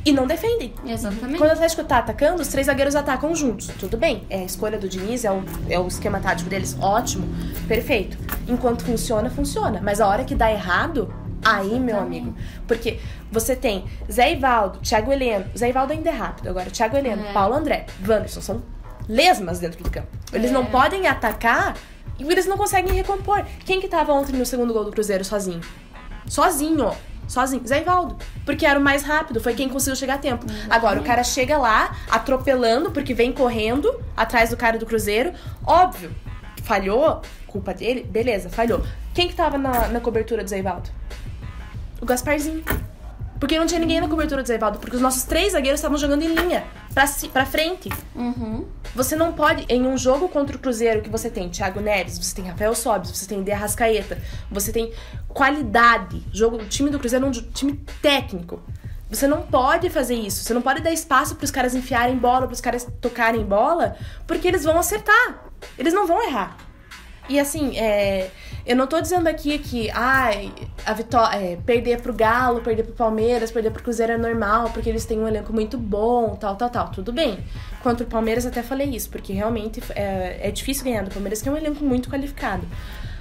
e 0.03 0.11
não 0.11 0.25
defendem. 0.25 0.73
Exatamente. 0.87 1.37
Quando 1.37 1.51
o 1.51 1.53
Atlético 1.53 1.83
tá 1.83 1.99
atacando, 1.99 2.41
os 2.41 2.47
três 2.47 2.65
zagueiros 2.65 2.95
atacam 2.95 3.35
juntos. 3.35 3.67
Tudo 3.79 3.95
bem, 3.95 4.25
é 4.27 4.39
a 4.39 4.43
escolha 4.43 4.79
do 4.79 4.89
Diniz, 4.89 5.23
é 5.23 5.31
o, 5.31 5.43
é 5.69 5.77
o 5.77 5.87
esquema 5.87 6.19
tático 6.19 6.49
deles, 6.49 6.75
ótimo, 6.81 7.27
perfeito. 7.67 8.17
Enquanto 8.47 8.83
funciona, 8.83 9.29
funciona. 9.29 9.81
Mas 9.83 10.01
a 10.01 10.07
hora 10.07 10.23
que 10.23 10.33
dá 10.33 10.51
errado, 10.51 11.13
aí, 11.43 11.79
meu 11.79 11.97
amigo. 11.99 12.33
Porque 12.67 12.99
você 13.31 13.55
tem 13.55 13.85
Zé 14.11 14.33
Ivaldo, 14.33 14.79
Thiago 14.79 15.11
Heleno. 15.11 15.45
Zé 15.57 15.69
Ivaldo 15.69 15.93
ainda 15.93 16.09
é 16.09 16.13
rápido 16.13 16.49
agora. 16.49 16.69
Thiago 16.69 16.95
Heleno, 16.97 17.25
É. 17.27 17.33
Paulo 17.33 17.55
André, 17.55 17.85
Wanderson, 18.07 18.41
são 18.41 18.63
lesmas 19.07 19.59
dentro 19.59 19.83
do 19.83 19.89
campo. 19.89 20.07
Eles 20.31 20.49
É. 20.51 20.53
não 20.53 20.65
podem 20.65 21.07
atacar 21.07 21.75
e 22.19 22.23
eles 22.23 22.45
não 22.45 22.57
conseguem 22.57 22.93
recompor. 22.93 23.43
Quem 23.65 23.81
que 23.81 23.87
tava 23.87 24.13
ontem 24.13 24.33
no 24.33 24.45
segundo 24.45 24.73
gol 24.73 24.85
do 24.85 24.91
Cruzeiro 24.91 25.23
sozinho? 25.25 25.61
Sozinho, 26.25 26.91
sozinho. 27.27 27.65
Zé 27.67 27.81
Ivaldo. 27.81 28.17
Porque 28.45 28.65
era 28.65 28.79
o 28.79 28.83
mais 28.83 29.03
rápido, 29.03 29.41
foi 29.41 29.53
quem 29.53 29.67
conseguiu 29.69 29.95
chegar 29.95 30.15
a 30.15 30.17
tempo. 30.17 30.45
Agora, 30.69 30.99
o 30.99 31.03
cara 31.03 31.23
chega 31.23 31.57
lá, 31.57 31.95
atropelando, 32.09 32.91
porque 32.91 33.13
vem 33.13 33.31
correndo 33.31 33.93
atrás 34.15 34.49
do 34.51 34.57
cara 34.57 34.77
do 34.77 34.85
Cruzeiro. 34.85 35.33
Óbvio, 35.65 36.11
falhou, 36.63 37.21
culpa 37.47 37.73
dele, 37.73 38.03
beleza, 38.03 38.49
falhou. 38.49 38.83
Quem 39.13 39.27
que 39.27 39.35
tava 39.35 39.57
na, 39.57 39.89
na 39.89 39.99
cobertura 39.99 40.43
do 40.43 40.49
Zé 40.49 40.59
Ivaldo? 40.59 40.89
O 42.03 42.05
Gasparzinho. 42.05 42.61
Porque 43.39 43.57
não 43.57 43.65
tinha 43.65 43.79
ninguém 43.79 43.99
na 44.01 44.07
cobertura 44.09 44.41
do 44.43 44.47
Zé 44.47 44.55
Ivaldo, 44.55 44.77
porque 44.79 44.95
os 44.95 45.01
nossos 45.01 45.23
três 45.23 45.53
zagueiros 45.53 45.79
estavam 45.79 45.97
jogando 45.97 46.21
em 46.21 46.33
linha, 46.33 46.63
pra, 46.93 47.07
ci- 47.07 47.27
pra 47.29 47.45
frente. 47.45 47.89
Uhum. 48.15 48.65
Você 48.95 49.15
não 49.15 49.33
pode, 49.33 49.65
em 49.69 49.85
um 49.85 49.97
jogo 49.97 50.29
contra 50.29 50.55
o 50.55 50.59
Cruzeiro 50.59 51.01
que 51.01 51.09
você 51.09 51.29
tem 51.29 51.49
Thiago 51.49 51.79
Neves, 51.81 52.17
você 52.17 52.35
tem 52.35 52.45
Rafael 52.49 52.73
Sobis, 52.75 53.09
você 53.11 53.25
tem 53.25 53.43
De 53.43 53.51
Arrascaeta, 53.51 54.17
você 54.51 54.71
tem 54.71 54.93
qualidade. 55.29 56.25
Jogo, 56.31 56.57
o 56.57 56.65
time 56.65 56.89
do 56.89 56.99
Cruzeiro 56.99 57.25
é 57.25 57.27
um 57.27 57.31
time 57.31 57.73
técnico. 58.01 58.61
Você 59.09 59.27
não 59.27 59.41
pode 59.43 59.89
fazer 59.89 60.15
isso. 60.15 60.43
Você 60.43 60.53
não 60.53 60.61
pode 60.61 60.81
dar 60.81 60.91
espaço 60.91 61.35
para 61.35 61.45
os 61.45 61.51
caras 61.51 61.75
enfiarem 61.75 62.17
bola, 62.17 62.47
para 62.47 62.53
os 62.53 62.61
caras 62.61 62.87
tocarem 63.01 63.43
bola, 63.43 63.95
porque 64.27 64.47
eles 64.47 64.63
vão 64.63 64.77
acertar. 64.79 65.43
Eles 65.77 65.93
não 65.93 66.07
vão 66.07 66.21
errar. 66.25 66.57
E 67.29 67.39
assim, 67.39 67.77
é, 67.77 68.31
eu 68.65 68.75
não 68.75 68.87
tô 68.87 68.99
dizendo 69.01 69.27
aqui 69.27 69.59
que 69.59 69.89
ai, 69.91 70.51
a 70.85 70.93
vitória, 70.93 71.35
é, 71.37 71.55
perder 71.57 72.01
pro 72.01 72.13
Galo, 72.13 72.61
perder 72.61 72.83
pro 72.83 72.93
Palmeiras, 72.93 73.51
perder 73.51 73.71
pro 73.71 73.83
Cruzeiro 73.83 74.13
é 74.13 74.17
normal, 74.17 74.69
porque 74.71 74.89
eles 74.89 75.05
têm 75.05 75.19
um 75.19 75.27
elenco 75.27 75.51
muito 75.51 75.77
bom, 75.77 76.35
tal, 76.35 76.55
tal, 76.55 76.69
tal. 76.69 76.89
Tudo 76.89 77.11
bem. 77.11 77.39
Contra 77.81 78.05
o 78.05 78.09
Palmeiras 78.09 78.45
até 78.45 78.63
falei 78.63 78.89
isso, 78.89 79.09
porque 79.09 79.33
realmente 79.33 79.81
é, 79.95 80.39
é 80.47 80.51
difícil 80.51 80.85
ganhar 80.85 81.03
do 81.03 81.11
Palmeiras, 81.11 81.41
que 81.41 81.49
é 81.49 81.51
um 81.51 81.57
elenco 81.57 81.83
muito 81.83 82.09
qualificado. 82.09 82.65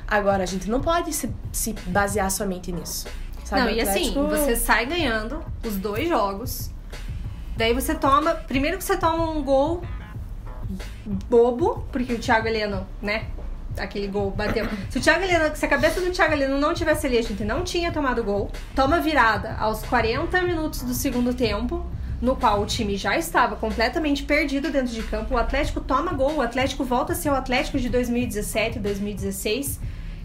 Agora, 0.06 0.42
a 0.42 0.46
gente 0.46 0.70
não 0.70 0.80
pode 0.80 1.12
se, 1.12 1.30
se 1.50 1.72
basear 1.86 2.30
somente 2.30 2.70
nisso. 2.70 3.06
Sabe? 3.44 3.62
Não, 3.62 3.70
e 3.70 3.80
assim, 3.80 4.10
Atlético- 4.10 4.26
você 4.28 4.56
sai 4.56 4.86
ganhando 4.86 5.42
os 5.66 5.76
dois 5.76 6.08
jogos. 6.08 6.70
Daí 7.56 7.74
você 7.74 7.94
toma. 7.94 8.34
Primeiro 8.34 8.78
que 8.78 8.84
você 8.84 8.96
toma 8.96 9.30
um 9.30 9.42
gol 9.42 9.82
bobo, 11.28 11.86
porque 11.90 12.12
o 12.14 12.18
Thiago 12.18 12.46
Heleno, 12.46 12.86
né? 13.00 13.26
Aquele 13.78 14.06
gol 14.06 14.30
bateu. 14.30 14.66
Se 14.90 14.98
o 14.98 15.00
Thiago 15.00 15.24
Heleno, 15.24 15.54
se 15.56 15.64
a 15.64 15.68
cabeça 15.68 16.00
do 16.00 16.10
Thiago 16.10 16.34
Heleno 16.34 16.58
não 16.58 16.74
tivesse 16.74 17.06
ali, 17.06 17.18
a 17.18 17.22
gente 17.22 17.42
não 17.44 17.64
tinha 17.64 17.90
tomado 17.90 18.22
gol. 18.22 18.50
Toma 18.74 19.00
virada 19.00 19.56
aos 19.58 19.82
40 19.84 20.42
minutos 20.42 20.82
do 20.82 20.92
segundo 20.92 21.32
tempo, 21.32 21.84
no 22.20 22.36
qual 22.36 22.60
o 22.60 22.66
time 22.66 22.96
já 22.96 23.16
estava 23.16 23.56
completamente 23.56 24.22
perdido 24.22 24.70
dentro 24.70 24.92
de 24.92 25.02
campo. 25.02 25.34
O 25.34 25.38
Atlético 25.38 25.80
toma 25.80 26.12
gol, 26.12 26.36
o 26.36 26.40
Atlético 26.40 26.84
volta 26.84 27.12
a 27.12 27.16
ser 27.16 27.30
o 27.30 27.34
Atlético 27.34 27.78
de 27.78 27.88
2017, 27.88 28.78
2016, 28.78 29.80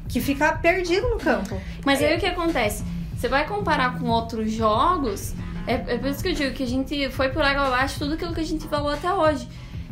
que 0.08 0.22
fica 0.22 0.54
perdido 0.54 1.10
no 1.10 1.18
campo. 1.18 1.60
Mas 1.86 2.01
aí 2.01 2.16
o 2.16 2.20
que 2.20 2.27
acontece? 2.27 2.84
Você 3.16 3.27
vai 3.27 3.48
comparar 3.48 3.98
com 3.98 4.08
outros 4.10 4.51
jogos, 4.51 5.34
é, 5.68 5.74
é 5.74 5.98
por 5.98 6.10
isso 6.10 6.24
que 6.24 6.30
eu 6.30 6.34
digo 6.34 6.54
que 6.56 6.63
a 6.63 6.68
gente 6.68 7.10
foi 7.10 7.30
por 7.30 7.42
água 7.42 7.68
abaixo 7.68 8.00
tudo 8.00 8.13
aquilo 8.13 8.34
que 8.34 8.39
a 8.42 8.46
gente 8.46 8.68
falou 8.68 8.89
até 8.89 9.12
hoje. 9.13 9.48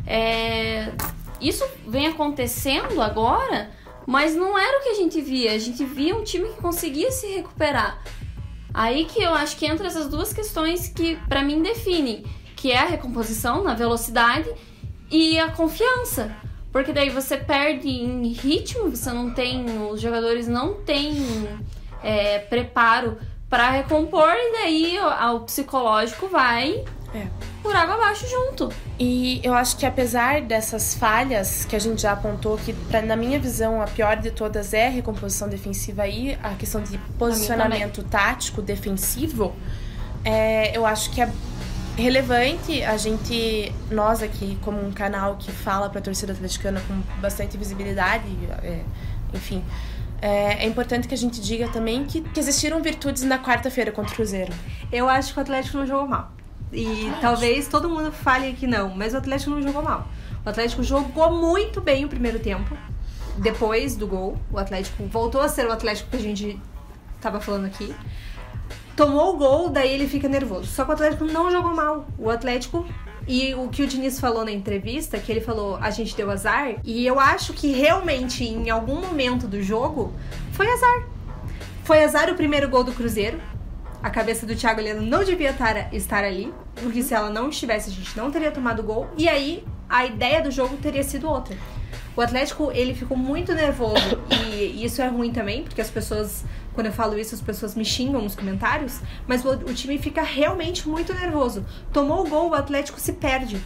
É, 0.06 0.90
isso 1.40 1.64
vem 1.86 2.06
acontecendo 2.06 3.00
agora, 3.00 3.70
mas 4.06 4.34
não 4.34 4.58
era 4.58 4.78
o 4.78 4.82
que 4.82 4.88
a 4.90 4.94
gente 4.94 5.20
via. 5.20 5.52
A 5.52 5.58
gente 5.58 5.84
via 5.84 6.16
um 6.16 6.22
time 6.22 6.48
que 6.48 6.60
conseguia 6.60 7.10
se 7.10 7.26
recuperar. 7.26 8.02
Aí 8.72 9.06
que 9.06 9.22
eu 9.22 9.32
acho 9.32 9.56
que 9.56 9.66
entra 9.66 9.86
essas 9.86 10.08
duas 10.08 10.32
questões 10.32 10.88
que 10.88 11.16
pra 11.28 11.42
mim 11.42 11.62
definem, 11.62 12.24
que 12.54 12.70
é 12.70 12.78
a 12.78 12.84
recomposição 12.86 13.64
na 13.64 13.74
velocidade 13.74 14.50
e 15.10 15.38
a 15.38 15.50
confiança. 15.50 16.36
Porque 16.70 16.92
daí 16.92 17.08
você 17.08 17.38
perde 17.38 17.88
em 17.88 18.28
ritmo, 18.32 18.90
você 18.90 19.10
não 19.10 19.32
tem, 19.32 19.64
os 19.90 20.00
jogadores 20.00 20.46
não 20.46 20.74
têm 20.74 21.16
é, 22.02 22.38
preparo 22.40 23.16
pra 23.48 23.70
recompor 23.70 24.30
e 24.30 24.52
daí 24.52 24.98
o 25.34 25.40
psicológico 25.40 26.28
vai 26.28 26.84
É. 27.14 27.28
por 27.66 27.74
água 27.74 27.96
abaixo 27.96 28.24
junto. 28.28 28.72
E 28.96 29.40
eu 29.42 29.52
acho 29.52 29.76
que 29.76 29.84
apesar 29.84 30.40
dessas 30.40 30.94
falhas 30.94 31.64
que 31.64 31.74
a 31.74 31.78
gente 31.80 32.02
já 32.02 32.12
apontou, 32.12 32.56
que 32.56 32.72
pra, 32.72 33.02
na 33.02 33.16
minha 33.16 33.40
visão 33.40 33.82
a 33.82 33.86
pior 33.86 34.16
de 34.16 34.30
todas 34.30 34.72
é 34.72 34.86
a 34.86 34.90
recomposição 34.90 35.48
defensiva 35.48 36.06
e 36.06 36.38
a 36.42 36.50
questão 36.50 36.80
de 36.80 36.96
posicionamento 37.18 38.04
tático 38.04 38.62
defensivo, 38.62 39.52
é, 40.24 40.76
eu 40.76 40.86
acho 40.86 41.10
que 41.10 41.20
é 41.20 41.28
relevante 41.96 42.84
a 42.84 42.96
gente, 42.96 43.72
nós 43.90 44.22
aqui, 44.22 44.56
como 44.62 44.86
um 44.86 44.92
canal 44.92 45.36
que 45.36 45.50
fala 45.50 45.90
pra 45.90 46.00
torcida 46.00 46.32
atleticana 46.32 46.80
com 46.86 47.20
bastante 47.20 47.56
visibilidade, 47.56 48.28
é, 48.62 48.82
enfim. 49.34 49.64
É, 50.22 50.64
é 50.64 50.66
importante 50.66 51.08
que 51.08 51.14
a 51.14 51.18
gente 51.18 51.40
diga 51.40 51.68
também 51.68 52.04
que, 52.04 52.20
que 52.20 52.38
existiram 52.38 52.80
virtudes 52.80 53.24
na 53.24 53.38
quarta-feira 53.40 53.90
contra 53.90 54.12
o 54.12 54.14
Cruzeiro. 54.14 54.52
Eu 54.92 55.08
acho 55.08 55.32
que 55.32 55.40
o 55.40 55.42
Atlético 55.42 55.78
não 55.78 55.86
jogou 55.86 56.06
mal. 56.06 56.35
E 56.76 57.10
talvez 57.22 57.66
todo 57.68 57.88
mundo 57.88 58.12
fale 58.12 58.52
que 58.52 58.66
não, 58.66 58.90
mas 58.94 59.14
o 59.14 59.16
Atlético 59.16 59.50
não 59.52 59.62
jogou 59.62 59.82
mal. 59.82 60.06
O 60.44 60.48
Atlético 60.48 60.82
jogou 60.82 61.32
muito 61.34 61.80
bem 61.80 62.04
o 62.04 62.08
primeiro 62.08 62.38
tempo. 62.38 62.76
Depois 63.38 63.96
do 63.96 64.06
gol, 64.06 64.36
o 64.52 64.58
Atlético 64.58 65.04
voltou 65.06 65.40
a 65.40 65.48
ser 65.48 65.66
o 65.66 65.72
Atlético 65.72 66.10
que 66.10 66.16
a 66.16 66.20
gente 66.20 66.60
tava 67.20 67.40
falando 67.40 67.64
aqui. 67.64 67.94
Tomou 68.94 69.34
o 69.34 69.36
gol, 69.38 69.68
daí 69.70 69.92
ele 69.92 70.06
fica 70.06 70.28
nervoso. 70.28 70.66
Só 70.66 70.84
que 70.84 70.90
o 70.90 70.94
Atlético 70.94 71.24
não 71.24 71.50
jogou 71.50 71.74
mal. 71.74 72.06
O 72.18 72.30
Atlético. 72.30 72.86
E 73.28 73.54
o 73.54 73.68
que 73.68 73.82
o 73.82 73.86
Diniz 73.86 74.20
falou 74.20 74.44
na 74.44 74.52
entrevista, 74.52 75.18
que 75.18 75.32
ele 75.32 75.40
falou, 75.40 75.76
a 75.80 75.90
gente 75.90 76.14
deu 76.14 76.30
azar. 76.30 76.76
E 76.84 77.04
eu 77.04 77.18
acho 77.18 77.52
que 77.52 77.72
realmente, 77.72 78.44
em 78.44 78.70
algum 78.70 79.00
momento 79.00 79.48
do 79.48 79.60
jogo, 79.62 80.12
foi 80.52 80.70
azar. 80.70 81.08
Foi 81.84 82.04
azar 82.04 82.30
o 82.30 82.34
primeiro 82.36 82.68
gol 82.68 82.84
do 82.84 82.92
Cruzeiro. 82.92 83.40
A 84.02 84.10
cabeça 84.10 84.46
do 84.46 84.54
Thiago 84.54 84.80
Heleno 84.80 85.02
não 85.02 85.24
devia 85.24 85.52
tar- 85.52 85.92
estar 85.92 86.22
ali, 86.22 86.54
porque 86.82 87.02
se 87.02 87.14
ela 87.14 87.30
não 87.30 87.48
estivesse, 87.48 87.90
a 87.90 87.92
gente 87.92 88.16
não 88.16 88.30
teria 88.30 88.50
tomado 88.50 88.82
gol. 88.82 89.08
E 89.16 89.28
aí, 89.28 89.64
a 89.88 90.04
ideia 90.06 90.42
do 90.42 90.50
jogo 90.50 90.76
teria 90.76 91.02
sido 91.02 91.28
outra. 91.28 91.56
O 92.16 92.20
Atlético, 92.20 92.70
ele 92.72 92.94
ficou 92.94 93.16
muito 93.16 93.52
nervoso, 93.54 94.20
e 94.50 94.84
isso 94.84 95.02
é 95.02 95.08
ruim 95.08 95.32
também, 95.32 95.62
porque 95.62 95.80
as 95.80 95.90
pessoas, 95.90 96.44
quando 96.72 96.86
eu 96.86 96.92
falo 96.92 97.18
isso, 97.18 97.34
as 97.34 97.40
pessoas 97.40 97.74
me 97.74 97.84
xingam 97.84 98.22
nos 98.22 98.34
comentários, 98.34 99.00
mas 99.26 99.44
o, 99.44 99.50
o 99.50 99.74
time 99.74 99.98
fica 99.98 100.22
realmente 100.22 100.88
muito 100.88 101.12
nervoso. 101.12 101.64
Tomou 101.92 102.24
o 102.24 102.28
gol, 102.28 102.50
o 102.50 102.54
Atlético 102.54 102.98
se 102.98 103.14
perde. 103.14 103.60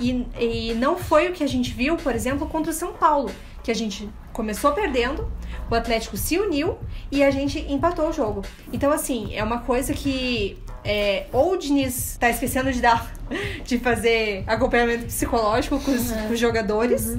E, 0.00 0.26
e 0.38 0.74
não 0.74 0.98
foi 0.98 1.28
o 1.28 1.32
que 1.32 1.44
a 1.44 1.46
gente 1.46 1.72
viu, 1.72 1.96
por 1.96 2.14
exemplo, 2.14 2.48
contra 2.48 2.72
o 2.72 2.74
São 2.74 2.92
Paulo, 2.92 3.30
que 3.62 3.70
a 3.70 3.74
gente 3.74 4.08
começou 4.32 4.72
perdendo, 4.72 5.30
o 5.70 5.74
Atlético 5.74 6.16
se 6.16 6.38
uniu 6.38 6.78
e 7.10 7.22
a 7.22 7.30
gente 7.30 7.60
empatou 7.72 8.08
o 8.08 8.12
jogo. 8.12 8.42
Então, 8.72 8.90
assim, 8.90 9.34
é 9.34 9.44
uma 9.44 9.58
coisa 9.58 9.92
que 9.92 10.58
é, 10.84 11.26
ou 11.32 11.52
o 11.52 11.56
Diniz 11.56 12.16
tá 12.18 12.28
esquecendo 12.30 12.72
de 12.72 12.80
dar, 12.80 13.12
de 13.64 13.78
fazer 13.78 14.44
acompanhamento 14.46 15.06
psicológico 15.06 15.78
com 15.80 15.90
os, 15.92 16.10
com 16.12 16.32
os 16.32 16.38
jogadores, 16.38 17.18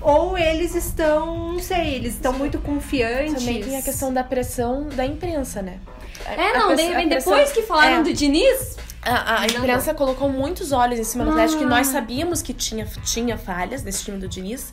ou 0.00 0.36
eles 0.38 0.74
estão, 0.74 1.52
não 1.52 1.58
sei, 1.60 1.94
eles 1.96 2.14
estão 2.14 2.32
muito 2.32 2.58
confiantes. 2.58 3.34
Também 3.44 3.62
tem 3.62 3.76
a 3.76 3.82
questão 3.82 4.12
da 4.12 4.24
pressão 4.24 4.88
da 4.88 5.04
imprensa, 5.04 5.60
né? 5.60 5.78
É, 6.24 6.50
A 6.56 6.58
não, 6.58 6.74
de- 6.74 6.82
a 6.82 6.94
pressão- 7.06 7.32
depois 7.32 7.52
que 7.52 7.62
falaram 7.62 8.00
é. 8.00 8.02
do 8.02 8.12
Diniz, 8.12 8.76
A, 9.02 9.40
a 9.42 9.46
imprensa 9.46 9.94
colocou 9.94 10.28
muitos 10.28 10.72
olhos 10.72 10.98
em 10.98 11.04
cima 11.04 11.24
do 11.24 11.30
Atlético 11.30 11.62
e 11.62 11.64
Ah. 11.64 11.68
nós 11.68 11.86
sabíamos 11.86 12.42
que 12.42 12.52
tinha, 12.52 12.86
tinha 13.02 13.38
falhas 13.38 13.82
nesse 13.82 14.04
time 14.04 14.18
do 14.18 14.28
Diniz. 14.28 14.72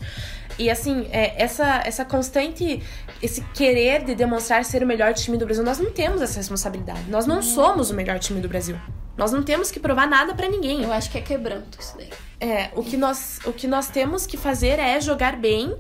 E 0.57 0.69
assim, 0.69 1.07
é, 1.11 1.41
essa, 1.41 1.81
essa 1.85 2.03
constante, 2.03 2.81
esse 3.21 3.41
querer 3.53 4.03
de 4.03 4.15
demonstrar 4.15 4.65
ser 4.65 4.83
o 4.83 4.87
melhor 4.87 5.13
time 5.13 5.37
do 5.37 5.45
Brasil, 5.45 5.63
nós 5.63 5.79
não 5.79 5.91
temos 5.91 6.21
essa 6.21 6.37
responsabilidade. 6.37 7.03
Nós 7.09 7.25
não 7.25 7.41
somos 7.41 7.91
o 7.91 7.93
melhor 7.93 8.17
time 8.19 8.41
do 8.41 8.49
Brasil. 8.49 8.77
Nós 9.15 9.31
não 9.31 9.43
temos 9.43 9.71
que 9.71 9.79
provar 9.79 10.07
nada 10.07 10.33
pra 10.33 10.47
ninguém. 10.47 10.83
eu 10.83 10.93
acho 10.93 11.09
que 11.09 11.17
é 11.17 11.21
quebranto 11.21 11.79
isso 11.79 11.95
daí. 11.97 12.09
É, 12.39 12.69
o 12.75 12.83
que, 12.83 12.95
nós, 12.95 13.39
o 13.45 13.53
que 13.53 13.67
nós 13.67 13.89
temos 13.89 14.27
que 14.27 14.37
fazer 14.37 14.79
é 14.79 15.01
jogar 15.01 15.35
bem, 15.35 15.75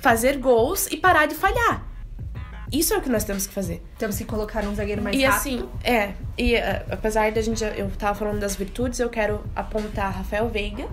fazer 0.00 0.38
gols 0.38 0.86
e 0.90 0.96
parar 0.96 1.26
de 1.26 1.34
falhar. 1.34 1.93
Isso 2.78 2.92
é 2.94 2.98
o 2.98 3.00
que 3.00 3.08
nós 3.08 3.24
temos 3.24 3.46
que 3.46 3.52
fazer. 3.54 3.82
Temos 3.98 4.16
que 4.18 4.24
colocar 4.24 4.64
um 4.64 4.74
zagueiro 4.74 5.00
mais 5.02 5.16
e 5.16 5.22
rápido. 5.24 5.38
assim, 5.38 5.68
é, 5.84 6.12
e 6.36 6.54
eh, 6.54 6.84
apesar 6.90 7.30
da 7.32 7.40
gente, 7.40 7.62
eu 7.64 7.90
tava 7.98 8.14
falando 8.18 8.40
das 8.40 8.56
virtudes, 8.56 8.98
eu 9.00 9.08
quero 9.08 9.44
apontar 9.54 10.12
Rafael 10.12 10.48
Veiga. 10.48 10.88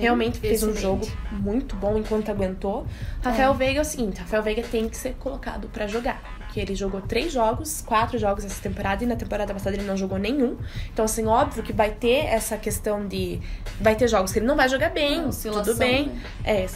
Realmente 0.00 0.38
fez 0.38 0.62
um 0.62 0.70
excelente. 0.70 0.82
jogo 0.82 1.06
muito 1.32 1.76
bom 1.76 1.96
enquanto 1.96 2.30
aguentou. 2.30 2.86
Rafael 3.22 3.54
Veiga 3.54 3.78
é 3.80 3.82
o 3.82 3.84
seguinte, 3.84 4.20
Rafael 4.20 4.42
Veiga 4.42 4.62
tem 4.62 4.88
que 4.88 4.96
ser 4.96 5.14
colocado 5.14 5.68
pra 5.68 5.86
jogar. 5.86 6.22
Que 6.52 6.60
ele 6.60 6.74
jogou 6.76 7.00
três 7.00 7.32
jogos, 7.32 7.82
quatro 7.84 8.16
jogos 8.16 8.44
essa 8.44 8.62
temporada, 8.62 9.02
e 9.02 9.06
na 9.08 9.16
temporada 9.16 9.52
passada 9.52 9.74
ele 9.76 9.84
não 9.84 9.96
jogou 9.96 10.18
nenhum. 10.18 10.56
Então, 10.92 11.04
assim, 11.04 11.26
óbvio 11.26 11.64
que 11.64 11.72
vai 11.72 11.90
ter 11.90 12.26
essa 12.26 12.56
questão 12.56 13.08
de. 13.08 13.40
Vai 13.80 13.96
ter 13.96 14.06
jogos 14.06 14.32
que 14.32 14.38
ele 14.38 14.46
não 14.46 14.54
vai 14.54 14.68
jogar 14.68 14.90
bem, 14.90 15.22
É, 15.22 15.26
oscilação, 15.26 15.64
tudo 15.64 15.78
bem. 15.78 16.06
né? 16.06 16.22
É, 16.44 16.66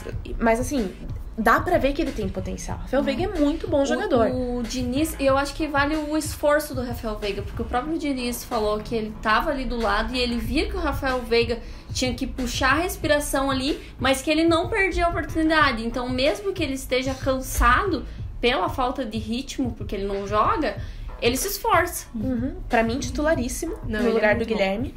mas 0.40 0.58
assim, 0.58 0.92
dá 1.38 1.60
pra 1.60 1.78
ver 1.78 1.92
que 1.92 2.02
ele 2.02 2.10
tem 2.10 2.28
potencial. 2.28 2.78
Rafael 2.78 3.02
Veiga 3.02 3.24
é 3.24 3.28
muito 3.38 3.68
bom 3.68 3.84
jogador. 3.86 4.26
O, 4.30 4.58
o 4.58 4.62
Diniz, 4.64 5.14
eu 5.20 5.38
acho 5.38 5.54
que 5.54 5.68
vale 5.68 5.94
o 5.96 6.16
esforço 6.16 6.74
do 6.74 6.82
Rafael 6.82 7.16
Veiga, 7.16 7.42
porque 7.42 7.62
o 7.62 7.64
próprio 7.64 7.96
Diniz 7.96 8.42
falou 8.44 8.78
que 8.80 8.94
ele 8.94 9.14
tava 9.22 9.50
ali 9.50 9.64
do 9.64 9.76
lado 9.80 10.14
e 10.14 10.18
ele 10.18 10.36
via 10.36 10.68
que 10.68 10.76
o 10.76 10.80
Rafael 10.80 11.20
Veiga 11.20 11.60
tinha 11.92 12.12
que 12.12 12.26
puxar 12.26 12.72
a 12.72 12.80
respiração 12.82 13.50
ali, 13.50 13.80
mas 13.98 14.20
que 14.20 14.30
ele 14.30 14.44
não 14.44 14.68
perdia 14.68 15.06
a 15.06 15.08
oportunidade. 15.10 15.86
Então, 15.86 16.08
mesmo 16.08 16.52
que 16.52 16.62
ele 16.62 16.74
esteja 16.74 17.14
cansado 17.14 18.04
pela 18.40 18.68
falta 18.68 19.04
de 19.04 19.18
ritmo, 19.18 19.72
porque 19.72 19.94
ele 19.96 20.04
não 20.06 20.26
joga, 20.26 20.76
ele 21.22 21.36
se 21.36 21.48
esforça. 21.48 22.06
Uhum. 22.14 22.56
Pra 22.68 22.82
mim, 22.82 22.98
titularíssimo 22.98 23.76
Não, 23.86 24.02
no 24.02 24.08
é 24.08 24.12
lugar 24.12 24.34
do 24.34 24.38
muito 24.38 24.48
bom. 24.50 24.54
Guilherme. 24.56 24.94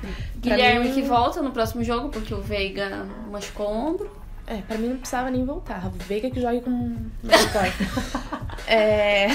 Pra 0.00 0.10
Guilherme 0.56 0.88
mim- 0.88 0.94
que 0.94 1.02
volta 1.02 1.40
no 1.42 1.50
próximo 1.50 1.82
jogo, 1.82 2.10
porque 2.10 2.32
o 2.34 2.40
Veiga 2.40 3.06
machucou 3.30 3.66
o 3.66 3.70
ombro. 3.88 4.23
É, 4.46 4.58
pra 4.58 4.76
mim 4.76 4.88
não 4.88 4.98
precisava 4.98 5.30
nem 5.30 5.44
voltar. 5.44 5.90
Veiga 6.06 6.30
que 6.30 6.40
jogue 6.40 6.60
com 6.60 6.96
é... 8.66 9.28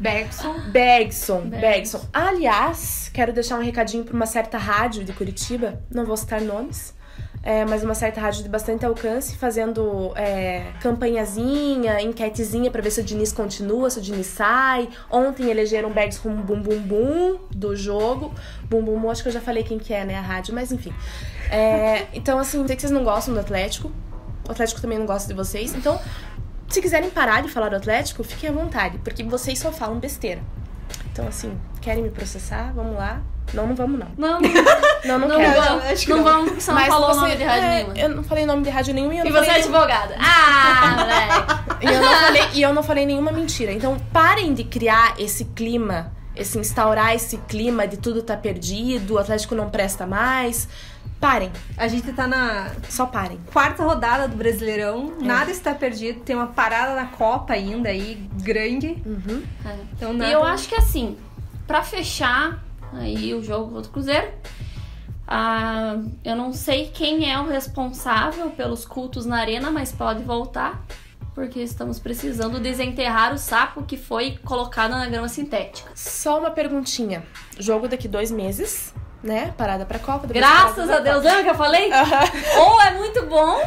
Bergson. 0.00 0.54
Bergson, 0.70 1.40
Bergson. 1.42 2.00
Aliás, 2.12 3.10
quero 3.14 3.32
deixar 3.32 3.58
um 3.58 3.62
recadinho 3.62 4.04
pra 4.04 4.14
uma 4.14 4.26
certa 4.26 4.58
rádio 4.58 5.04
de 5.04 5.12
Curitiba. 5.12 5.80
Não 5.90 6.04
vou 6.04 6.16
citar 6.16 6.40
nomes. 6.40 6.98
É, 7.42 7.64
mas 7.64 7.82
uma 7.82 7.94
certa 7.94 8.20
rádio 8.20 8.42
de 8.42 8.50
bastante 8.50 8.84
alcance, 8.84 9.34
fazendo 9.36 10.12
é, 10.14 10.72
campanhazinha, 10.82 11.98
enquetezinha 12.02 12.70
pra 12.70 12.82
ver 12.82 12.90
se 12.90 13.00
o 13.00 13.04
Diniz 13.04 13.32
continua, 13.32 13.88
se 13.88 13.98
o 13.98 14.02
Diniz 14.02 14.26
sai. 14.26 14.90
Ontem 15.10 15.48
elegeram 15.48 15.90
o 15.90 15.92
Bergson 15.92 16.20
como 16.22 16.42
bum 16.42 16.60
bum 16.60 16.78
bum 16.80 17.38
do 17.50 17.74
jogo. 17.74 18.34
Bum 18.68 18.82
bum 18.82 19.00
bum, 19.00 19.10
acho 19.10 19.22
que 19.22 19.28
eu 19.28 19.32
já 19.32 19.40
falei 19.40 19.62
quem 19.62 19.78
que 19.78 19.94
é, 19.94 20.04
né, 20.04 20.16
a 20.16 20.20
rádio, 20.20 20.54
mas 20.54 20.70
enfim. 20.70 20.92
É, 21.50 22.08
então, 22.12 22.38
assim, 22.38 22.64
sei 22.66 22.76
que 22.76 22.82
vocês 22.82 22.92
não 22.92 23.04
gostam 23.04 23.32
do 23.32 23.40
Atlético. 23.40 23.90
O 24.48 24.52
Atlético 24.52 24.80
também 24.80 24.98
não 24.98 25.06
gosta 25.06 25.28
de 25.28 25.34
vocês. 25.34 25.74
Então, 25.74 26.00
Se 26.68 26.80
quiserem 26.80 27.10
parar 27.10 27.42
de 27.42 27.48
falar 27.48 27.68
do 27.70 27.76
Atlético, 27.76 28.22
fiquem 28.22 28.48
à 28.48 28.52
vontade, 28.52 28.98
porque 28.98 29.24
vocês 29.24 29.58
só 29.58 29.72
falam 29.72 29.98
besteira. 29.98 30.40
Então, 31.12 31.26
assim, 31.26 31.58
querem 31.80 32.02
me 32.02 32.10
processar? 32.10 32.72
Vamos 32.74 32.96
lá. 32.96 33.20
Não, 33.52 33.66
não 33.66 33.74
vamos, 33.74 33.98
não. 33.98 34.06
Não, 34.16 34.40
Não, 35.04 35.18
não, 35.18 35.26
não, 35.28 35.36
quero. 35.38 35.60
vamos, 35.62 35.84
acho 35.86 36.04
que 36.04 36.10
não 36.10 36.18
não. 36.18 36.24
vamos, 36.24 36.44
porque 36.50 36.60
você 36.60 36.70
não 36.70 36.78
Mas 36.78 36.88
falou 36.88 37.10
o 37.10 37.16
nome 37.16 37.36
de 37.36 37.42
rádio 37.42 37.64
é, 37.64 37.74
nenhuma. 37.74 37.98
Eu 37.98 38.08
não 38.10 38.22
falei 38.22 38.46
nome 38.46 38.62
de 38.62 38.70
rádio 38.70 38.94
nenhum 38.94 39.12
e 39.12 39.18
eu 39.18 39.24
E 39.26 39.30
não 39.30 39.36
você 39.36 39.44
é 39.44 39.46
falei 39.46 39.62
advogada. 39.62 40.16
Ah, 40.20 40.96
moleque. 41.80 41.86
E 41.86 41.86
eu, 41.92 42.00
não 42.00 42.12
falei, 42.20 42.42
e 42.54 42.62
eu 42.62 42.74
não 42.74 42.82
falei 42.84 43.06
nenhuma 43.06 43.32
mentira. 43.32 43.72
Então, 43.72 43.96
parem 44.12 44.54
de 44.54 44.62
criar 44.62 45.14
esse 45.18 45.46
clima, 45.46 46.12
esse 46.36 46.56
instaurar 46.58 47.14
esse 47.14 47.36
clima 47.48 47.88
de 47.88 47.96
tudo 47.96 48.22
tá 48.22 48.36
perdido, 48.36 49.14
o 49.14 49.18
Atlético 49.18 49.56
não 49.56 49.68
presta 49.68 50.06
mais. 50.06 50.68
Parem, 51.20 51.52
A 51.76 51.86
gente 51.86 52.10
tá 52.14 52.26
na 52.26 52.70
só 52.88 53.04
parem. 53.04 53.38
quarta 53.52 53.84
rodada 53.84 54.26
do 54.26 54.36
Brasileirão, 54.36 55.12
É. 55.20 55.24
nada 55.24 55.50
está 55.50 55.74
perdido, 55.74 56.20
tem 56.20 56.34
uma 56.34 56.46
parada 56.46 56.94
na 56.94 57.06
Copa 57.08 57.52
ainda 57.52 57.90
aí, 57.90 58.26
grande. 58.42 58.96
Uhum. 59.04 59.42
É. 59.66 59.76
Então, 59.92 60.14
E 60.14 60.16
nada... 60.16 60.32
eu 60.32 60.42
acho 60.42 60.66
que 60.68 60.74
assim, 60.74 61.18
pra 61.66 61.82
fechar 61.82 62.64
aí 62.94 63.34
o 63.34 63.42
jogo 63.42 63.70
contra 63.70 63.90
o 63.90 63.92
Cruzeiro, 63.92 64.28
ah, 65.28 65.98
eu 66.24 66.34
não 66.34 66.52
sei 66.54 66.86
quem 66.92 67.30
é 67.30 67.38
o 67.38 67.46
responsável 67.46 68.50
pelos 68.50 68.84
cultos 68.86 69.26
na 69.26 69.38
arena, 69.38 69.70
mas 69.70 69.92
pode 69.92 70.24
voltar, 70.24 70.82
porque 71.34 71.60
estamos 71.60 71.98
precisando 71.98 72.58
desenterrar 72.58 73.32
o 73.34 73.38
sapo 73.38 73.82
que 73.82 73.96
foi 73.98 74.38
colocado 74.42 74.92
na 74.92 75.06
grama 75.06 75.28
sintética. 75.28 75.90
Só 75.94 76.38
uma 76.40 76.50
perguntinha. 76.50 77.22
Jogo 77.58 77.86
daqui 77.86 78.08
dois 78.08 78.30
meses, 78.30 78.92
né? 79.22 79.52
Parada 79.56 79.84
pra 79.84 79.98
Copa. 79.98 80.26
Graças 80.26 80.90
a 80.90 80.98
Deus, 81.00 81.22
lembra 81.24 81.42
que 81.44 81.50
eu 81.50 81.54
falei? 81.54 81.92
Aham. 81.92 82.20
Ou 82.58 82.80
é 82.82 82.90
muito 82.92 83.26
bom, 83.26 83.60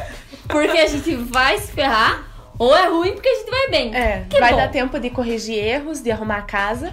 porque 0.48 0.78
a 0.78 0.88
gente 0.88 1.16
vai 1.16 1.58
se 1.60 1.72
ferrar, 1.72 2.24
ou 2.58 2.76
é 2.76 2.88
ruim, 2.88 3.14
porque 3.14 3.30
a 3.30 3.36
gente 3.36 3.50
vai 3.50 3.68
bem. 3.70 3.96
É, 3.96 4.26
Que 4.30 4.40
vai 4.40 4.52
bom. 4.52 4.58
dar 4.58 4.70
tempo 4.70 5.00
de 5.00 5.10
corrigir 5.10 5.58
erros, 5.58 6.02
de 6.02 6.12
arrumar 6.12 6.38
a 6.38 6.42
casa. 6.44 6.92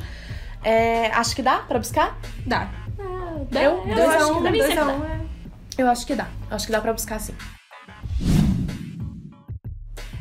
É, 0.62 1.06
acho 1.14 1.34
que 1.34 1.42
dá 1.42 1.58
pra 1.58 1.78
buscar? 1.78 2.18
Dá. 2.46 2.68
Dá- 3.50 3.62
eu- 3.62 3.82
eu 3.86 3.94
dois 3.94 4.22
a 4.22 4.26
um, 4.26 4.42
que 4.42 4.50
mim 4.50 4.58
dois 4.58 4.78
a 4.78 4.84
um, 4.86 5.04
é. 5.04 5.20
Eu 5.78 5.88
acho 5.88 6.06
que 6.06 6.14
dá. 6.14 6.26
Acho 6.50 6.66
que 6.66 6.72
dá 6.72 6.80
pra 6.80 6.92
buscar 6.92 7.18
sim. 7.18 7.34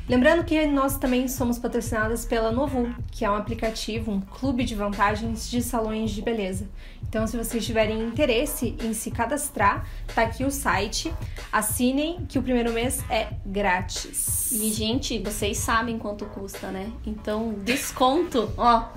Lembrando 0.10 0.44
que 0.44 0.66
nós 0.66 0.98
também 0.98 1.28
somos 1.28 1.60
patrocinadas 1.60 2.25
pela 2.25 2.51
Novu, 2.51 2.92
que 3.12 3.24
é 3.24 3.30
um 3.30 3.36
aplicativo, 3.36 4.12
um 4.12 4.20
clube 4.20 4.66
de 4.66 4.74
vantagens 4.74 5.48
de 5.48 5.62
salões 5.62 6.10
de 6.10 6.20
beleza. 6.24 6.68
Então, 7.08 7.28
se 7.28 7.38
vocês 7.38 7.63
tiverem 7.63 8.01
interesse 8.01 8.75
em 8.84 8.92
se 8.92 9.12
cadastrar, 9.12 9.88
tá 10.16 10.24
aqui 10.24 10.44
o 10.44 10.50
site. 10.50 11.13
Assinem 11.51 12.25
que 12.28 12.39
o 12.39 12.42
primeiro 12.42 12.74
mês 12.74 13.04
é 13.08 13.28
grátis. 13.46 14.51
E, 14.51 14.74
gente, 14.74 15.20
vocês 15.20 15.60
sabem 15.60 16.00
quanto 16.00 16.25
custa, 16.25 16.72
né? 16.72 16.92
Então, 17.06 17.54
desconto, 17.63 18.51
ó, 18.58 18.89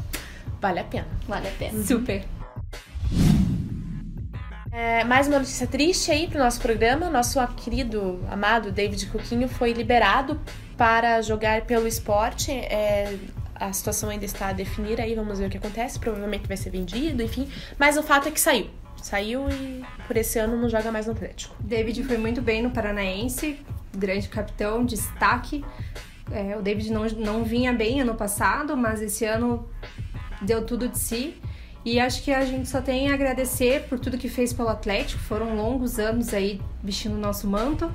Vale 0.62 0.80
a 0.80 0.84
pena. 0.84 1.08
vale 1.28 1.48
a 1.48 1.52
pena. 1.52 1.82
Super. 1.82 2.24
É, 4.70 5.04
mais 5.04 5.26
uma 5.26 5.40
notícia 5.40 5.66
triste 5.66 6.10
aí 6.10 6.26
pro 6.26 6.38
nosso 6.38 6.58
programa. 6.58 7.10
Nosso 7.10 7.38
querido, 7.48 8.24
amado 8.30 8.72
David 8.72 9.06
Coquinho 9.08 9.46
foi 9.46 9.74
liberado 9.74 10.40
para 10.82 11.22
jogar 11.22 11.62
pelo 11.62 11.86
esporte. 11.86 12.50
É, 12.50 13.16
a 13.54 13.72
situação 13.72 14.10
ainda 14.10 14.24
está 14.24 14.48
a 14.48 14.52
definir 14.52 15.00
aí, 15.00 15.14
vamos 15.14 15.38
ver 15.38 15.46
o 15.46 15.48
que 15.48 15.56
acontece. 15.56 15.96
Provavelmente 15.96 16.48
vai 16.48 16.56
ser 16.56 16.70
vendido, 16.70 17.22
enfim. 17.22 17.48
Mas 17.78 17.96
o 17.96 18.02
fato 18.02 18.26
é 18.26 18.32
que 18.32 18.40
saiu. 18.40 18.68
Saiu 19.00 19.48
e 19.48 19.84
por 20.08 20.16
esse 20.16 20.40
ano 20.40 20.60
não 20.60 20.68
joga 20.68 20.90
mais 20.90 21.06
no 21.06 21.12
Atlético. 21.12 21.54
David 21.60 22.02
foi 22.02 22.18
muito 22.18 22.42
bem 22.42 22.62
no 22.62 22.70
Paranaense, 22.72 23.60
grande 23.96 24.28
capitão, 24.28 24.84
destaque. 24.84 25.64
É, 26.32 26.56
o 26.56 26.62
David 26.62 26.92
não, 26.92 27.04
não 27.10 27.44
vinha 27.44 27.72
bem 27.72 28.00
ano 28.00 28.16
passado, 28.16 28.76
mas 28.76 29.00
esse 29.00 29.24
ano 29.24 29.68
deu 30.40 30.66
tudo 30.66 30.88
de 30.88 30.98
si. 30.98 31.40
E 31.84 32.00
acho 32.00 32.24
que 32.24 32.32
a 32.32 32.44
gente 32.44 32.68
só 32.68 32.80
tem 32.80 33.10
a 33.10 33.14
agradecer 33.14 33.84
por 33.88 34.00
tudo 34.00 34.18
que 34.18 34.28
fez 34.28 34.52
pelo 34.52 34.68
Atlético. 34.68 35.20
Foram 35.22 35.54
longos 35.54 36.00
anos 36.00 36.34
aí 36.34 36.60
vestindo 36.82 37.14
o 37.14 37.18
nosso 37.18 37.46
manto, 37.46 37.88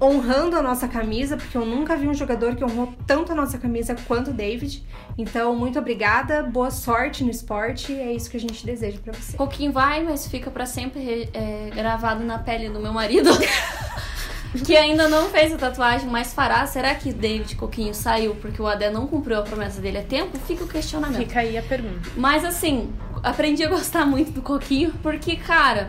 honrando 0.00 0.56
a 0.56 0.62
nossa 0.62 0.86
camisa, 0.86 1.36
porque 1.36 1.56
eu 1.56 1.64
nunca 1.64 1.96
vi 1.96 2.08
um 2.08 2.14
jogador 2.14 2.54
que 2.54 2.64
honrou 2.64 2.92
tanto 3.06 3.32
a 3.32 3.34
nossa 3.34 3.58
camisa 3.58 3.96
quanto 4.06 4.30
o 4.30 4.34
David. 4.34 4.84
Então, 5.16 5.54
muito 5.56 5.78
obrigada, 5.78 6.42
boa 6.42 6.70
sorte 6.70 7.24
no 7.24 7.30
esporte. 7.30 7.92
É 7.92 8.12
isso 8.12 8.30
que 8.30 8.36
a 8.36 8.40
gente 8.40 8.64
deseja 8.64 8.98
pra 9.02 9.12
você. 9.12 9.36
Coquinho 9.36 9.72
vai, 9.72 10.02
mas 10.02 10.26
fica 10.26 10.50
pra 10.50 10.66
sempre 10.66 11.28
é, 11.32 11.70
gravado 11.74 12.22
na 12.24 12.38
pele 12.38 12.68
do 12.68 12.80
meu 12.80 12.92
marido. 12.92 13.30
que 14.64 14.76
ainda 14.76 15.08
não 15.08 15.28
fez 15.28 15.52
a 15.52 15.56
tatuagem, 15.56 16.08
mas 16.08 16.32
fará. 16.32 16.66
Será 16.66 16.94
que 16.94 17.12
David 17.12 17.56
Coquinho 17.56 17.94
saiu 17.94 18.34
porque 18.36 18.60
o 18.60 18.66
Adé 18.66 18.90
não 18.90 19.06
cumpriu 19.06 19.38
a 19.38 19.42
promessa 19.42 19.80
dele 19.80 19.98
a 19.98 20.02
tempo? 20.02 20.38
Fica 20.38 20.64
o 20.64 20.68
questionamento. 20.68 21.18
Fica 21.18 21.40
aí 21.40 21.58
a 21.58 21.62
pergunta. 21.62 22.10
Mas 22.16 22.44
assim, 22.44 22.92
aprendi 23.22 23.64
a 23.64 23.68
gostar 23.68 24.06
muito 24.06 24.30
do 24.30 24.42
Coquinho, 24.42 24.92
porque, 25.02 25.36
cara, 25.36 25.88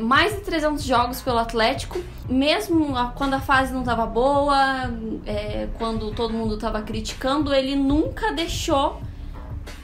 mais 0.00 0.34
de 0.34 0.40
300 0.40 0.82
jogos 0.82 1.20
pelo 1.20 1.38
Atlético, 1.38 2.00
mesmo 2.28 2.94
quando 3.14 3.34
a 3.34 3.40
fase 3.40 3.72
não 3.72 3.82
tava 3.82 4.06
boa, 4.06 4.90
é, 5.26 5.68
quando 5.78 6.10
todo 6.12 6.32
mundo 6.32 6.56
tava 6.56 6.82
criticando, 6.82 7.54
ele 7.54 7.74
nunca 7.74 8.32
deixou 8.32 9.00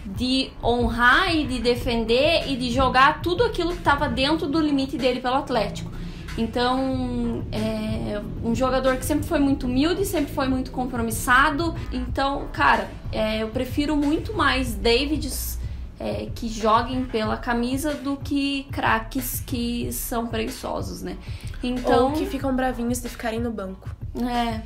de 0.05 0.50
honrar 0.62 1.35
e 1.35 1.46
de 1.46 1.61
defender 1.61 2.48
e 2.48 2.57
de 2.57 2.70
jogar 2.70 3.20
tudo 3.20 3.44
aquilo 3.44 3.74
que 3.74 3.83
tava 3.83 4.09
dentro 4.09 4.46
do 4.46 4.61
limite 4.61 4.96
dele 4.96 5.20
pelo 5.20 5.37
Atlético. 5.37 5.90
Então, 6.38 7.44
é 7.50 8.20
um 8.44 8.55
jogador 8.55 8.96
que 8.96 9.05
sempre 9.05 9.26
foi 9.26 9.38
muito 9.38 9.66
humilde, 9.66 10.05
sempre 10.05 10.33
foi 10.33 10.48
muito 10.48 10.70
compromissado. 10.70 11.74
Então, 11.92 12.48
cara, 12.52 12.88
é, 13.11 13.42
eu 13.42 13.48
prefiro 13.48 13.96
muito 13.96 14.35
mais 14.35 14.74
Davids 14.74 15.55
é, 15.98 16.28
que 16.35 16.48
joguem 16.48 17.04
pela 17.04 17.37
camisa 17.37 17.94
do 17.94 18.16
que 18.16 18.64
craques 18.70 19.40
que 19.40 19.90
são 19.92 20.26
preguiçosos, 20.26 21.02
né? 21.02 21.16
Então, 21.62 22.06
Ou 22.06 22.12
que 22.12 22.26
ficam 22.26 22.54
bravinhos 22.54 23.00
de 23.00 23.09
ficarem 23.09 23.40
no 23.40 23.50
banco. 23.50 23.88
é. 24.22 24.62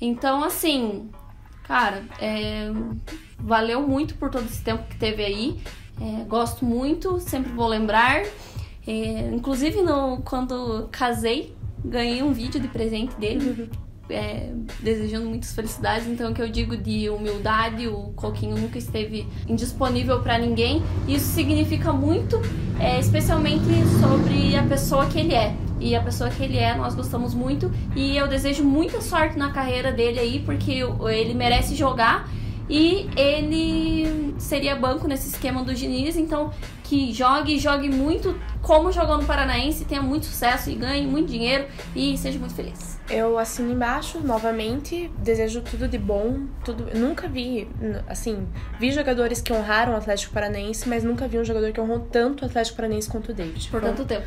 Então, 0.00 0.42
assim, 0.42 1.08
cara, 1.62 2.02
é, 2.20 2.68
valeu 3.38 3.86
muito 3.86 4.16
por 4.16 4.30
todo 4.30 4.44
esse 4.44 4.60
tempo 4.60 4.82
que 4.88 4.96
teve 4.96 5.24
aí. 5.24 5.60
É, 6.00 6.24
gosto 6.24 6.64
muito, 6.64 7.20
sempre 7.20 7.52
vou 7.52 7.68
lembrar. 7.68 8.24
É, 8.84 9.30
inclusive, 9.32 9.80
no, 9.80 10.20
quando 10.24 10.88
casei, 10.90 11.54
ganhei 11.84 12.20
um 12.20 12.32
vídeo 12.32 12.60
de 12.60 12.66
presente 12.66 13.14
dele. 13.14 13.70
É, 14.08 14.52
desejando 14.80 15.26
muitas 15.26 15.54
felicidades, 15.54 16.06
então 16.06 16.30
o 16.30 16.34
que 16.34 16.42
eu 16.42 16.48
digo 16.48 16.76
de 16.76 17.08
humildade, 17.08 17.88
o 17.88 18.12
Coquinho 18.14 18.56
nunca 18.56 18.78
esteve 18.78 19.26
indisponível 19.48 20.20
pra 20.20 20.38
ninguém. 20.38 20.82
Isso 21.08 21.26
significa 21.26 21.92
muito, 21.92 22.40
é, 22.78 22.98
especialmente 22.98 23.64
sobre 24.00 24.56
a 24.56 24.62
pessoa 24.64 25.06
que 25.06 25.18
ele 25.18 25.34
é. 25.34 25.54
E 25.80 25.96
a 25.96 26.02
pessoa 26.02 26.30
que 26.30 26.42
ele 26.42 26.58
é, 26.58 26.76
nós 26.76 26.94
gostamos 26.94 27.34
muito. 27.34 27.70
E 27.96 28.16
eu 28.16 28.28
desejo 28.28 28.62
muita 28.62 29.00
sorte 29.00 29.36
na 29.36 29.50
carreira 29.50 29.90
dele 29.90 30.18
aí, 30.20 30.38
porque 30.44 30.82
ele 31.10 31.34
merece 31.34 31.74
jogar. 31.74 32.28
E 32.70 33.10
ele 33.16 34.34
seria 34.38 34.76
banco 34.76 35.08
nesse 35.08 35.28
esquema 35.28 35.64
do 35.64 35.74
Diniz, 35.74 36.16
então 36.16 36.52
que 36.92 37.10
jogue, 37.10 37.58
jogue 37.58 37.88
muito 37.88 38.38
como 38.60 38.92
jogou 38.92 39.16
no 39.16 39.24
Paranaense, 39.24 39.86
tenha 39.86 40.02
muito 40.02 40.26
sucesso 40.26 40.68
e 40.68 40.74
ganhe 40.74 41.06
muito 41.06 41.32
dinheiro 41.32 41.66
e 41.96 42.18
seja 42.18 42.38
muito 42.38 42.54
feliz. 42.54 43.00
Eu 43.08 43.38
assino 43.38 43.72
embaixo, 43.72 44.20
novamente, 44.20 45.10
desejo 45.16 45.62
tudo 45.62 45.88
de 45.88 45.96
bom, 45.96 46.44
tudo. 46.62 46.86
Nunca 46.94 47.26
vi, 47.26 47.66
assim, 48.06 48.46
vi 48.78 48.92
jogadores 48.92 49.40
que 49.40 49.54
honraram 49.54 49.94
o 49.94 49.96
Atlético 49.96 50.34
Paranaense, 50.34 50.86
mas 50.86 51.02
nunca 51.02 51.26
vi 51.26 51.38
um 51.38 51.44
jogador 51.44 51.72
que 51.72 51.80
honrou 51.80 52.00
tanto 52.00 52.42
o 52.42 52.44
Atlético 52.44 52.76
Paranaense 52.76 53.08
quanto 53.08 53.32
o 53.32 53.34
David. 53.34 53.70
Por 53.70 53.80
tanto 53.80 54.04
tempo. 54.04 54.26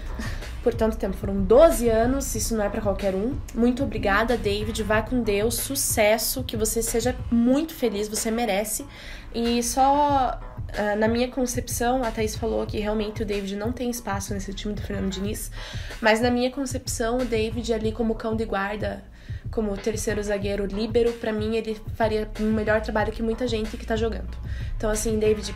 por 0.64 0.74
tanto 0.74 0.98
tempo. 0.98 1.16
Foram 1.16 1.44
12 1.44 1.88
anos, 1.88 2.34
isso 2.34 2.58
não 2.58 2.66
é 2.66 2.70
pra 2.70 2.82
qualquer 2.82 3.14
um. 3.14 3.36
Muito 3.54 3.84
obrigada, 3.84 4.36
David. 4.36 4.82
Vai 4.82 5.08
com 5.08 5.22
Deus, 5.22 5.54
sucesso, 5.54 6.44
que 6.44 6.58
você 6.58 6.82
seja 6.82 7.16
muito 7.30 7.76
feliz, 7.76 8.08
você 8.10 8.32
merece. 8.32 8.84
E 9.36 9.62
só 9.62 10.40
ah, 10.78 10.96
na 10.96 11.08
minha 11.08 11.28
concepção, 11.28 12.04
a 12.04 12.12
Thaís 12.12 12.36
falou 12.36 12.66
que 12.66 12.80
realmente 12.80 13.24
o 13.24 13.26
David 13.26 13.56
não 13.56 13.72
tem 13.72 13.90
espaço 13.90 14.34
nesse 14.34 14.54
time 14.54 14.74
do 14.74 14.82
Fernando 14.82 15.12
Diniz, 15.12 15.52
mas 16.02 16.22
na 16.22 16.30
minha 16.30 16.52
concepção, 16.52 17.18
o 17.18 17.26
David 17.26 17.74
ali 17.74 17.92
como 17.92 18.16
cão 18.16 18.36
de 18.36 18.46
guarda, 18.46 19.04
como 19.52 19.76
terceiro 19.78 20.22
zagueiro 20.22 20.66
líbero, 20.66 21.14
pra 21.14 21.32
mim 21.32 21.56
ele 21.56 21.80
faria 21.96 22.30
um 22.40 22.52
melhor 22.52 22.82
trabalho 22.82 23.12
que 23.12 23.24
muita 23.24 23.48
gente 23.48 23.78
que 23.78 23.86
tá 23.86 23.96
jogando. 23.96 24.38
Então 24.76 24.90
assim, 24.90 25.18
David, 25.18 25.56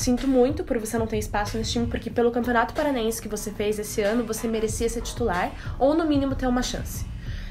Sinto 0.00 0.26
muito 0.26 0.64
por 0.64 0.78
você 0.78 0.96
não 0.96 1.06
ter 1.06 1.18
espaço 1.18 1.58
nesse 1.58 1.72
time, 1.72 1.86
porque 1.86 2.08
pelo 2.08 2.30
Campeonato 2.30 2.72
Paranaense 2.72 3.20
que 3.20 3.28
você 3.28 3.50
fez 3.50 3.78
esse 3.78 4.00
ano, 4.00 4.24
você 4.24 4.48
merecia 4.48 4.88
ser 4.88 5.02
titular, 5.02 5.52
ou 5.78 5.92
no 5.92 6.06
mínimo 6.06 6.34
ter 6.34 6.46
uma 6.46 6.62
chance. 6.62 7.04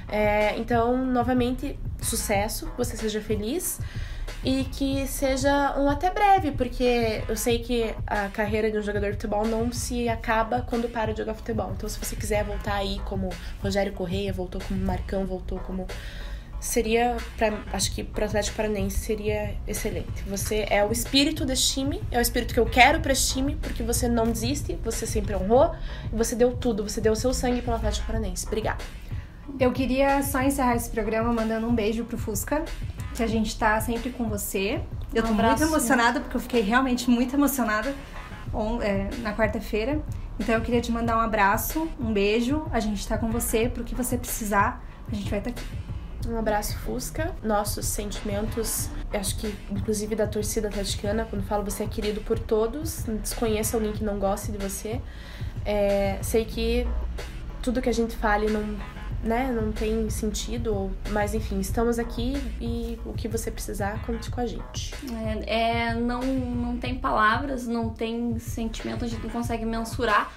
É, 0.08 0.58
então, 0.58 1.06
novamente, 1.06 1.78
sucesso, 2.02 2.68
você 2.76 2.98
seja 2.98 3.22
feliz 3.22 3.80
e 4.44 4.64
que 4.66 5.06
seja 5.08 5.76
um 5.78 5.90
até 5.90 6.10
breve, 6.12 6.52
porque 6.52 7.24
eu 7.28 7.36
sei 7.36 7.60
que 7.60 7.94
a 8.08 8.30
carreira 8.30 8.72
de 8.72 8.78
um 8.78 8.82
jogador 8.82 9.08
de 9.08 9.14
futebol 9.14 9.46
não 9.46 9.72
se 9.72 10.08
acaba 10.08 10.62
quando 10.62 10.90
para 10.90 11.12
de 11.12 11.20
jogar 11.20 11.34
futebol. 11.34 11.74
Então, 11.76 11.90
se 11.90 12.00
você 12.00 12.16
quiser 12.16 12.44
voltar 12.44 12.76
aí 12.76 13.00
como 13.06 13.30
Rogério 13.62 13.92
Correia, 13.94 14.32
voltou 14.32 14.62
como 14.66 14.80
Marcão, 14.84 15.26
voltou 15.26 15.60
como 15.60 15.86
seria, 16.60 17.16
pra, 17.38 17.54
acho 17.72 17.94
que 17.94 18.04
pro 18.04 18.26
Atlético 18.26 18.58
Paranaense 18.58 18.98
seria 18.98 19.56
excelente. 19.68 20.24
Você 20.28 20.66
é 20.70 20.84
o 20.86 20.92
espírito 20.92 21.46
desse 21.46 21.74
time, 21.74 22.02
é 22.12 22.18
o 22.18 22.22
espírito 22.22 22.54
que 22.54 22.60
eu 22.60 22.66
quero 22.66 23.00
para 23.00 23.14
esse 23.14 23.34
time, 23.34 23.56
porque 23.56 23.82
você 23.82 24.08
não 24.08 24.26
desiste, 24.26 24.78
você 24.84 25.06
sempre 25.06 25.36
honrou 25.36 25.74
você 26.12 26.36
deu 26.36 26.52
tudo, 26.52 26.84
você 26.84 27.00
deu 27.00 27.14
o 27.14 27.16
seu 27.16 27.34
sangue 27.34 27.62
pelo 27.62 27.76
Atlético 27.76 28.08
Paranaense. 28.08 28.46
Obrigada. 28.46 28.84
Eu 29.60 29.72
queria 29.72 30.22
só 30.22 30.42
encerrar 30.42 30.76
esse 30.76 30.90
programa 30.90 31.34
mandando 31.34 31.68
um 31.68 31.74
beijo 31.74 32.06
pro 32.06 32.18
Fusca, 32.18 32.64
que 33.20 33.24
a 33.24 33.28
gente 33.28 33.58
tá 33.58 33.80
sempre 33.82 34.12
com 34.12 34.30
você. 34.30 34.82
Eu 35.14 35.24
tô 35.24 35.30
abraço, 35.34 35.62
muito 35.64 35.74
emocionada, 35.74 36.22
porque 36.22 36.38
eu 36.38 36.42
fiquei 36.42 36.62
realmente 36.62 37.10
muito 37.10 37.36
emocionada 37.36 37.94
on- 38.54 38.82
é, 38.82 39.10
na 39.20 39.34
quarta-feira. 39.36 40.02
Então 40.40 40.56
eu 40.56 40.62
queria 40.62 40.80
te 40.80 40.90
mandar 40.90 41.18
um 41.18 41.20
abraço, 41.20 41.90
um 42.00 42.14
beijo. 42.14 42.66
A 42.72 42.80
gente 42.80 43.06
tá 43.06 43.18
com 43.18 43.30
você 43.30 43.68
pro 43.68 43.84
que 43.84 43.94
você 43.94 44.18
precisar. 44.18 44.82
A 45.12 45.14
gente 45.16 45.30
vai 45.30 45.40
estar 45.40 45.50
aqui. 45.52 45.62
Um 46.30 46.38
abraço, 46.38 46.78
Fusca. 46.80 47.36
Nossos 47.44 47.86
sentimentos, 47.88 48.90
acho 49.14 49.36
que 49.38 49.54
inclusive 49.70 50.16
da 50.16 50.26
torcida 50.28 50.70
atleticana, 50.70 51.26
quando 51.30 51.44
falo 51.44 51.64
você 51.66 51.84
é 51.84 51.88
querido 51.88 52.22
por 52.22 52.40
todos, 52.40 53.04
desconheça 53.22 53.76
alguém 53.76 53.92
que 53.92 54.04
não 54.04 54.18
goste 54.18 54.50
de 54.52 54.58
você. 54.58 55.02
É, 55.66 56.20
sei 56.22 56.46
que 56.46 56.88
tudo 57.62 57.82
que 57.82 57.90
a 57.90 57.94
gente 57.94 58.16
fale 58.16 58.50
não, 58.50 58.78
né, 59.24 59.52
não 59.52 59.72
tem 59.72 60.10
sentido, 60.10 60.74
ou- 60.74 60.92
mas 61.10 61.34
enfim, 61.34 61.60
estamos 61.60 62.00
aqui 62.00 62.34
e 62.62 62.98
o 63.06 63.14
que 63.14 63.28
você 63.28 63.52
precisar, 63.52 64.02
conte 64.06 64.32
com 64.32 64.40
a 64.42 64.46
gente. 64.46 64.94
É, 65.46 65.90
é, 65.90 65.94
não, 65.94 66.22
não 66.22 66.78
tem 66.78 66.96
palavras, 66.96 67.68
não 67.68 67.90
tem 67.90 68.40
sentimento, 68.40 69.04
a 69.04 69.08
gente 69.08 69.22
não 69.24 69.30
consegue 69.30 69.66
mensurar 69.66 70.32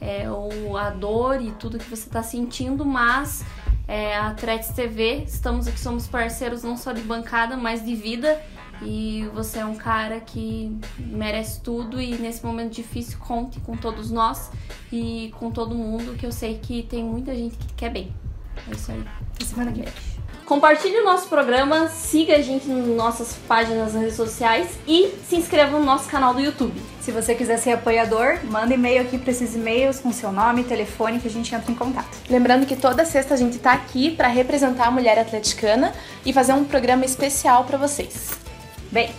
é, 0.00 0.28
o, 0.30 0.76
a 0.76 0.90
dor 0.90 1.40
e 1.40 1.50
tudo 1.52 1.78
que 1.78 1.88
você 1.88 2.06
está 2.08 2.22
sentindo, 2.22 2.84
mas 2.84 3.44
é, 3.86 4.16
a 4.16 4.28
Atletes 4.28 4.70
TV, 4.70 5.22
estamos 5.24 5.68
aqui, 5.68 5.78
somos 5.78 6.06
parceiros 6.08 6.62
não 6.62 6.76
só 6.76 6.92
de 6.92 7.02
bancada, 7.02 7.56
mas 7.56 7.84
de 7.84 7.94
vida. 7.94 8.40
E 8.84 9.28
você 9.34 9.58
é 9.58 9.64
um 9.64 9.74
cara 9.74 10.20
que 10.20 10.76
merece 10.98 11.60
tudo 11.60 12.00
e 12.00 12.16
nesse 12.16 12.44
momento 12.44 12.72
difícil 12.72 13.18
conte 13.18 13.60
com 13.60 13.76
todos 13.76 14.10
nós 14.10 14.50
e 14.92 15.32
com 15.38 15.50
todo 15.50 15.74
mundo, 15.74 16.16
que 16.16 16.26
eu 16.26 16.32
sei 16.32 16.58
que 16.58 16.82
tem 16.82 17.04
muita 17.04 17.34
gente 17.34 17.56
que 17.56 17.72
quer 17.74 17.90
bem. 17.90 18.12
É 18.68 18.74
isso 18.74 18.92
aí. 18.92 19.04
Até 19.34 19.44
semana 19.44 19.72
que 19.72 19.82
vem. 19.82 19.92
Compartilhe 20.44 20.98
o 20.98 21.04
nosso 21.04 21.28
programa, 21.28 21.88
siga 21.88 22.36
a 22.36 22.42
gente 22.42 22.68
nas 22.68 22.86
nossas 22.88 23.34
páginas 23.48 23.94
nas 23.94 24.02
redes 24.02 24.16
sociais 24.16 24.68
e 24.86 25.14
se 25.26 25.36
inscreva 25.36 25.78
no 25.78 25.84
nosso 25.84 26.10
canal 26.10 26.34
do 26.34 26.40
YouTube. 26.40 26.78
Se 27.00 27.10
você 27.10 27.34
quiser 27.34 27.56
ser 27.58 27.72
apoiador, 27.72 28.38
manda 28.44 28.74
e-mail 28.74 29.00
aqui 29.00 29.16
para 29.16 29.30
esses 29.30 29.54
e-mails 29.54 30.00
com 30.00 30.12
seu 30.12 30.30
nome 30.30 30.60
e 30.60 30.64
telefone 30.64 31.20
que 31.20 31.28
a 31.28 31.30
gente 31.30 31.54
entra 31.54 31.70
em 31.70 31.74
contato. 31.74 32.18
Lembrando 32.28 32.66
que 32.66 32.76
toda 32.76 33.04
sexta 33.04 33.34
a 33.34 33.36
gente 33.36 33.58
tá 33.58 33.72
aqui 33.72 34.10
para 34.10 34.28
representar 34.28 34.88
a 34.88 34.90
mulher 34.90 35.18
atleticana 35.18 35.94
e 36.26 36.32
fazer 36.32 36.52
um 36.52 36.64
programa 36.64 37.04
especial 37.04 37.64
para 37.64 37.78
vocês. 37.78 38.41
Bem, 38.92 39.14